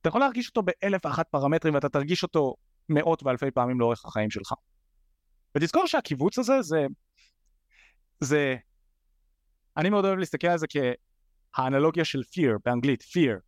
[0.00, 2.54] אתה יכול להרגיש אותו באלף ואחת פרמטרים ואתה תרגיש אותו
[2.88, 4.52] מאות ואלפי פעמים לאורך החיים שלך.
[5.54, 6.86] ותזכור שהקיבוץ הזה זה,
[8.20, 8.56] זה,
[9.76, 10.66] אני מאוד אוהב להסתכל על זה
[11.56, 13.38] כהאנלוגיה של fear באנגלית, fear,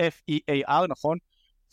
[0.00, 1.18] F-E-A-R, נכון?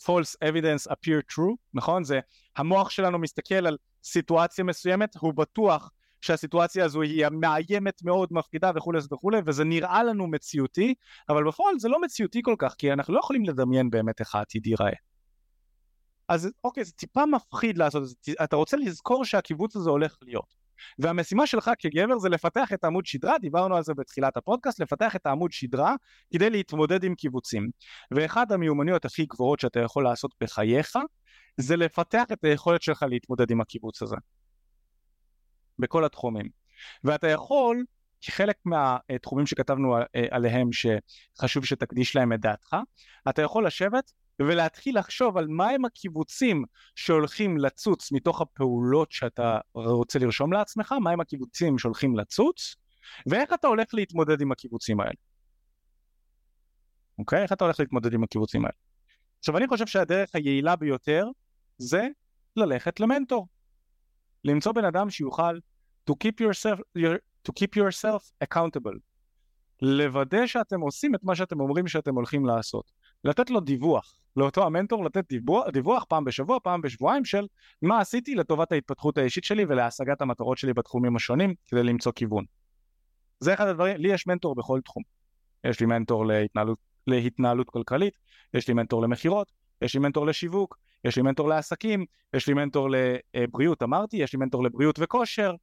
[0.02, 2.04] false evidence appear true, נכון?
[2.04, 2.20] זה
[2.56, 5.90] המוח שלנו מסתכל על סיטואציה מסוימת, הוא בטוח
[6.20, 10.94] שהסיטואציה הזו היא מאיימת מאוד, מפחידה וכולי וכולי, וזה נראה לנו מציאותי,
[11.28, 14.66] אבל בפועל זה לא מציאותי כל כך, כי אנחנו לא יכולים לדמיין באמת איך העתיד
[14.66, 14.92] ייראה.
[16.28, 20.54] אז אוקיי, זה טיפה מפחיד לעשות את זה, אתה רוצה לזכור שהקיבוץ הזה הולך להיות.
[20.98, 25.26] והמשימה שלך כגבר זה לפתח את העמוד שדרה, דיברנו על זה בתחילת הפודקאסט, לפתח את
[25.26, 25.94] העמוד שדרה
[26.32, 27.70] כדי להתמודד עם קיבוצים.
[28.10, 30.96] ואחד המיומנויות הכי גבוהות שאתה יכול לעשות בחייך
[31.56, 34.16] זה לפתח את היכולת שלך להתמודד עם הקיבוץ הזה.
[35.78, 36.48] בכל התחומים.
[37.04, 37.84] ואתה יכול,
[38.20, 39.96] כחלק מהתחומים שכתבנו
[40.30, 42.76] עליהם שחשוב שתקדיש להם את דעתך,
[43.28, 44.12] אתה יכול לשבת
[44.42, 46.64] ולהתחיל לחשוב על מהם הקיבוצים
[46.94, 52.76] שהולכים לצוץ מתוך הפעולות שאתה רוצה לרשום לעצמך, מהם הקיבוצים שהולכים לצוץ,
[53.26, 55.12] ואיך אתה הולך להתמודד עם הקיבוצים האלה.
[57.18, 57.42] אוקיי?
[57.42, 58.76] איך אתה הולך להתמודד עם הקיבוצים האלה.
[59.38, 61.26] עכשיו אני חושב שהדרך היעילה ביותר
[61.78, 62.08] זה
[62.56, 63.48] ללכת למנטור.
[64.44, 65.58] למצוא בן אדם שיוכל
[66.10, 67.18] to keep yourself, your,
[67.48, 68.98] to keep yourself accountable.
[69.82, 72.92] לוודא שאתם עושים את מה שאתם אומרים שאתם הולכים לעשות.
[73.24, 77.46] לתת לו דיווח, לאותו המנטור לתת דיווח, דיווח פעם בשבוע, פעם בשבועיים של
[77.82, 82.44] מה עשיתי לטובת ההתפתחות האישית שלי ולהשגת המטרות שלי בתחומים השונים כדי למצוא כיוון.
[83.40, 85.02] זה אחד הדברים, לי יש מנטור בכל תחום.
[85.64, 88.14] יש לי מנטור להתנהלות, להתנהלות כלכלית,
[88.54, 89.52] יש לי מנטור למכירות,
[89.82, 92.04] יש לי מנטור לשיווק, יש לי מנטור לעסקים,
[92.34, 92.88] יש לי מנטור
[93.34, 95.54] לבריאות, אמרתי, יש לי מנטור לבריאות וכושר,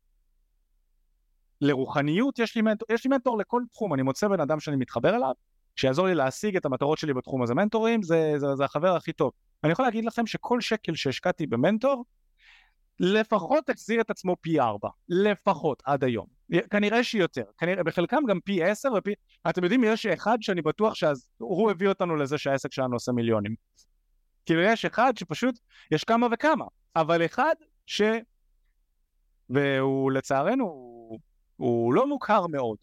[1.61, 5.15] לרוחניות יש לי מנטור, יש לי מנטור לכל תחום, אני מוצא בן אדם שאני מתחבר
[5.15, 5.33] אליו,
[5.75, 7.53] שיעזור לי להשיג את המטרות שלי בתחום הזה.
[7.53, 9.31] מנטורים זה, זה, זה החבר הכי טוב.
[9.63, 12.05] אני יכול להגיד לכם שכל שקל שהשקעתי במנטור,
[12.99, 16.25] לפחות החזיר את עצמו פי ארבע, לפחות עד היום.
[16.69, 19.13] כנראה שיותר, כנראה, בחלקם גם פי עשר ופי...
[19.49, 23.55] אתם יודעים, יש אחד שאני בטוח שהוא הביא אותנו לזה שהעסק שלנו עושה מיליונים.
[24.45, 25.59] כאילו יש אחד שפשוט,
[25.91, 26.65] יש כמה וכמה,
[26.95, 27.55] אבל אחד
[27.85, 28.01] ש...
[29.49, 31.19] והוא לצערנו, הוא,
[31.55, 32.77] הוא לא מוכר מאוד.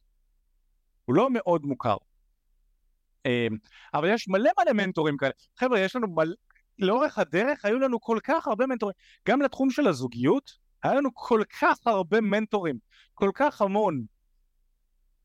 [1.05, 1.97] הוא לא מאוד מוכר.
[3.27, 3.57] אמ,
[3.95, 5.33] אבל יש מלא מלא מנטורים כאלה.
[5.59, 6.35] חבר'ה, יש לנו מלא...
[6.79, 8.95] לאורך הדרך היו לנו כל כך הרבה מנטורים.
[9.29, 10.51] גם לתחום של הזוגיות,
[10.83, 12.79] היה לנו כל כך הרבה מנטורים.
[13.15, 14.05] כל כך המון.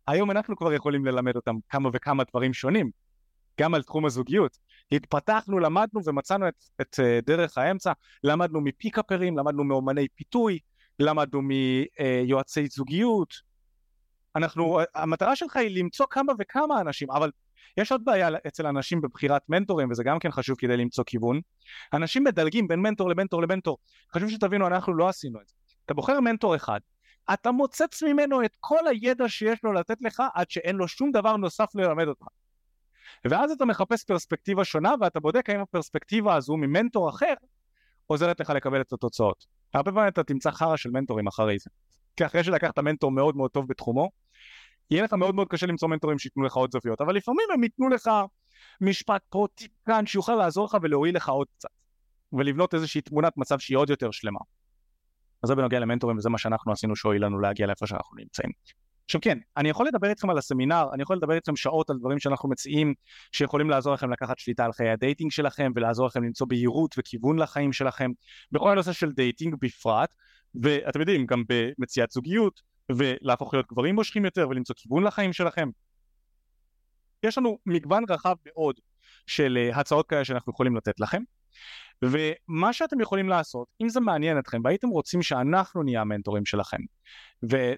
[0.08, 2.91] היום אנחנו כבר יכולים ללמד אותם כמה וכמה דברים שונים.
[3.60, 4.58] גם על תחום הזוגיות.
[4.91, 7.91] התפתחנו, למדנו ומצאנו את, את uh, דרך האמצע,
[8.24, 10.60] למדנו מפיקאפרים, למדנו מאומני פיתוי,
[11.00, 13.34] למדנו מיועצי זוגיות.
[14.36, 17.32] אנחנו, המטרה שלך היא למצוא כמה וכמה אנשים, אבל
[17.78, 21.41] יש עוד בעיה אצל אנשים בבחירת מנטורים וזה גם כן חשוב כדי למצוא כיוון.
[21.93, 23.78] אנשים מדלגים בין מנטור למנטור למנטור.
[24.15, 25.55] חשוב שתבינו, אנחנו לא עשינו את זה.
[25.86, 26.80] אתה בוחר מנטור אחד,
[27.34, 31.38] אתה מוצץ ממנו את כל הידע שיש לו לתת לך עד שאין לו שום דבר
[31.38, 32.26] נוסף ללמד אותך.
[33.26, 37.34] ואז אתה מחפש פרספקטיבה שונה ואתה בודק האם הפרספקטיבה הזו ממנטור אחר
[38.07, 39.45] עוזרת לך לקבל את התוצאות.
[39.74, 41.70] הרבה פעמים אתה תמצא חרא של מנטורים אחרי זה.
[42.15, 44.09] כי אחרי שלקחת מנטור מאוד מאוד טוב בתחומו,
[44.92, 47.90] יהיה לך מאוד מאוד קשה למצוא מנטורים שייתנו לך עוד זוויות, אבל לפעמים הם ייתנו
[47.90, 48.10] לך
[48.82, 51.70] משפט פה טיפ כאן שיוכל לעזור לך ולהועיל לך עוד קצת,
[52.34, 54.40] ולבנות איזושהי תמונת מצב שהיא עוד יותר שלמה.
[55.44, 58.52] אז זה בנוגע למנטורים וזה מה שאנחנו עשינו שהועיל לנו להגיע לאיפה שאנחנו נמצאים.
[59.06, 62.20] עכשיו כן, אני יכול לדבר איתכם על הסמינר, אני יכול לדבר איתכם שעות על דברים
[62.20, 62.94] שאנחנו מציעים
[63.32, 67.40] שיכולים לעזור לכם לקחת שליטה על חיי ה dating שלכם ולעזור לכם למצוא בהירות וכיוון
[67.40, 68.12] לחיים שלכם
[68.52, 70.16] בכל הנושא של dating בפרט
[70.56, 72.62] ואתם יודעים גם במציאת זוגיות
[72.92, 75.70] ולהפוך להיות גברים מושכים יותר ולמצוא כיוון לחיים שלכם.
[77.24, 78.76] יש לנו מגוון רחב מאוד
[79.28, 81.22] של אה, הצעות כאלה שאנחנו יכולים לתת לכם.
[82.02, 86.78] ומה שאתם יכולים לעשות, אם זה מעניין אתכם והייתם רוצים שאנחנו נהיה המנטורים שלכם
[87.52, 87.74] ו...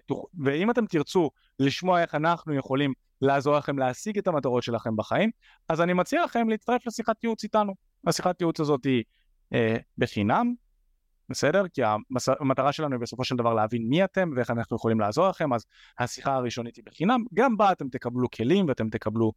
[0.45, 1.29] ואם אתם תרצו
[1.59, 5.31] לשמוע איך אנחנו יכולים לעזור לכם להשיג את המטרות שלכם בחיים,
[5.69, 7.73] אז אני מציע לכם להצטרף לשיחת ייעוץ איתנו.
[8.07, 9.03] השיחת ייעוץ הזאת היא
[9.53, 10.53] אה, בחינם,
[11.29, 11.63] בסדר?
[11.73, 12.29] כי המס...
[12.39, 15.65] המטרה שלנו היא בסופו של דבר להבין מי אתם ואיך אנחנו יכולים לעזור לכם, אז
[15.99, 19.31] השיחה הראשונית היא בחינם, גם בה אתם תקבלו כלים ואתם תקבלו,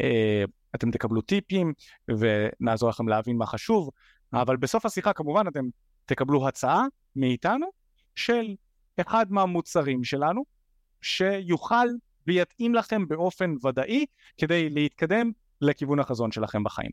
[0.00, 0.44] אה,
[0.74, 1.72] אתם תקבלו טיפים
[2.08, 3.90] ונעזור לכם להבין מה חשוב,
[4.32, 5.64] אבל בסוף השיחה כמובן אתם
[6.06, 6.84] תקבלו הצעה
[7.16, 7.66] מאיתנו
[8.16, 8.54] של
[9.00, 10.44] אחד מהמוצרים שלנו
[11.02, 11.88] שיוכל
[12.26, 14.06] ויתאים לכם באופן ודאי
[14.38, 15.30] כדי להתקדם
[15.60, 16.90] לכיוון החזון שלכם בחיים.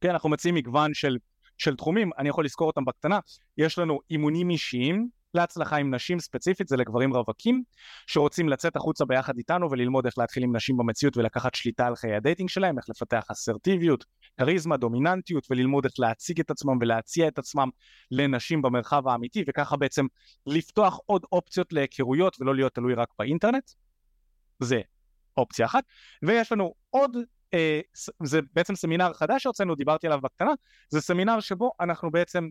[0.00, 1.16] כן, אנחנו מציעים מגוון של,
[1.58, 3.18] של תחומים, אני יכול לזכור אותם בקטנה,
[3.58, 7.62] יש לנו אימונים אישיים להצלחה עם נשים ספציפית, זה לגברים רווקים
[8.06, 12.14] שרוצים לצאת החוצה ביחד איתנו וללמוד איך להתחיל עם נשים במציאות ולקחת שליטה על חיי
[12.14, 14.04] הדייטינג שלהם, איך לפתח אסרטיביות,
[14.38, 17.68] כריזמה, דומיננטיות וללמוד איך להציג את עצמם ולהציע את עצמם
[18.10, 20.06] לנשים במרחב האמיתי וככה בעצם
[20.46, 23.70] לפתוח עוד אופציות להיכרויות ולא להיות תלוי רק באינטרנט,
[24.60, 24.80] זה
[25.36, 25.84] אופציה אחת,
[26.22, 27.16] ויש לנו עוד
[27.54, 27.80] אה,
[28.22, 30.52] זה בעצם סמינר חדש שהוצאנו, דיברתי עליו בקטנה,
[30.88, 32.48] זה סמינר שבו אנחנו בעצם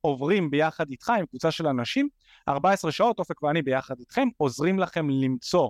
[0.00, 2.08] עוברים ביחד איתך עם קבוצה של אנשים,
[2.48, 5.68] 14 שעות אופק ואני ביחד איתכם, עוזרים לכם למצוא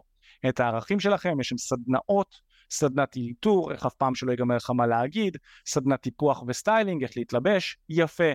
[0.48, 2.40] את הערכים שלכם, יש שם סדנאות,
[2.70, 5.36] סדנת אילתור, איך אף פעם שלא ייגמר לך מה להגיד,
[5.66, 8.32] סדנת טיפוח וסטיילינג, איך להתלבש, יפה,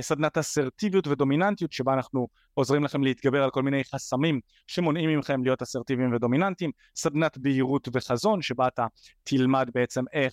[0.00, 5.62] סדנת אסרטיביות ודומיננטיות שבה אנחנו עוזרים לכם להתגבר על כל מיני חסמים שמונעים מכם להיות
[5.62, 8.86] אסרטיביים ודומיננטיים, סדנת בהירות וחזון שבה אתה
[9.22, 10.32] תלמד בעצם איך,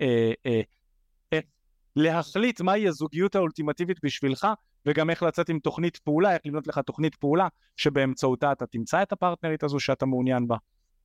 [0.00, 0.60] אה, אה,
[1.32, 1.44] איך
[1.96, 4.46] להחליט מהי הזוגיות האולטימטיבית בשבילך,
[4.86, 9.12] וגם איך לצאת עם תוכנית פעולה, איך לבנות לך תוכנית פעולה, שבאמצעותה אתה תמצא את
[9.12, 10.56] הפרטנרית הזו שאתה מעוניין בה.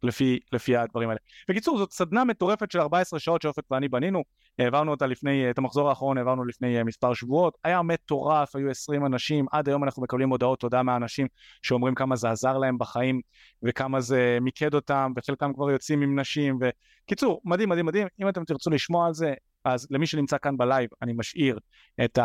[0.03, 1.19] לפי, לפי הדברים האלה.
[1.49, 4.23] בקיצור, זאת סדנה מטורפת של 14 שעות שאופק ואני בנינו,
[4.59, 9.05] העברנו אותה לפני, את המחזור האחרון העברנו לפני אה, מספר שבועות, היה מטורף, היו 20
[9.05, 11.27] אנשים, עד היום אנחנו מקבלים הודעות תודה מהאנשים
[11.61, 13.21] שאומרים כמה זה עזר להם בחיים
[13.63, 18.43] וכמה זה מיקד אותם, וחלקם כבר יוצאים עם נשים, וקיצור, מדהים מדהים מדהים, אם אתם
[18.45, 19.33] תרצו לשמוע על זה,
[19.65, 21.59] אז למי שנמצא כאן בלייב אני משאיר
[22.05, 22.19] את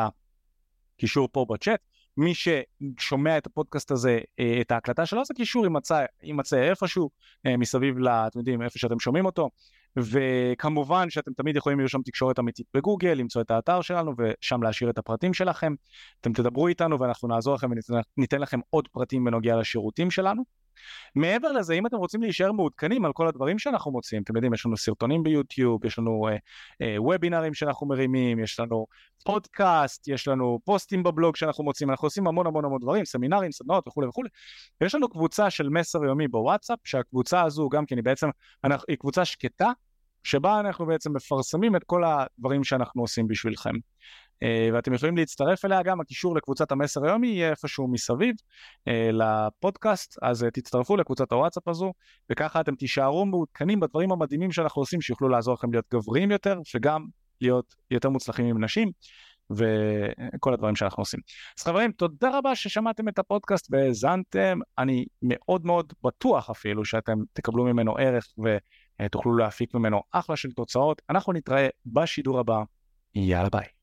[0.96, 1.80] הקישור פה בצ'אט.
[2.18, 7.10] מי ששומע את הפודקאסט הזה, אה, את ההקלטה שלו, אז הקישור יימצא, יימצא איפשהו
[7.46, 9.50] אה, מסביב, ל, אתם יודעים, איפה שאתם שומעים אותו.
[9.96, 14.98] וכמובן שאתם תמיד יכולים לרשום תקשורת אמיתית בגוגל, למצוא את האתר שלנו ושם להשאיר את
[14.98, 15.74] הפרטים שלכם.
[16.20, 17.70] אתם תדברו איתנו ואנחנו נעזור לכם
[18.16, 20.42] וניתן לכם עוד פרטים בנוגע לשירותים שלנו.
[21.14, 24.66] מעבר לזה, אם אתם רוצים להישאר מעודכנים על כל הדברים שאנחנו מוצאים, אתם יודעים, יש
[24.66, 28.86] לנו סרטונים ביוטיוב, יש לנו uh, uh, וובינרים שאנחנו מרימים, יש לנו
[29.24, 33.88] פודקאסט, יש לנו פוסטים בבלוג שאנחנו מוצאים, אנחנו עושים המון המון המון דברים, סמינרים, סדנאות
[33.88, 34.28] וכולי וכולי.
[34.80, 38.28] ויש לנו קבוצה של מסר יומי בוואטסאפ, שהקבוצה הזו גם כן היא בעצם,
[38.88, 39.72] היא קבוצה שקטה,
[40.24, 43.74] שבה אנחנו בעצם מפרסמים את כל הדברים שאנחנו עושים בשבילכם.
[44.42, 48.34] אה, ואתם יכולים להצטרף אליה גם, הקישור לקבוצת המסר היומי יהיה איפשהו מסביב
[48.88, 51.92] אה, לפודקאסט, אז אה, תצטרפו לקבוצת הוואטסאפ הזו,
[52.30, 57.06] וככה אתם תישארו מעודכנים בדברים המדהימים שאנחנו עושים, שיוכלו לעזור לכם להיות גבריים יותר, וגם
[57.40, 58.90] להיות יותר מוצלחים עם נשים.
[59.50, 61.20] וכל הדברים שאנחנו עושים.
[61.58, 67.64] אז חברים, תודה רבה ששמעתם את הפודקאסט והאזנתם, אני מאוד מאוד בטוח אפילו שאתם תקבלו
[67.64, 68.26] ממנו ערך
[69.02, 71.02] ותוכלו להפיק ממנו אחלה של תוצאות.
[71.10, 72.62] אנחנו נתראה בשידור הבא,
[73.14, 73.77] יאללה ביי.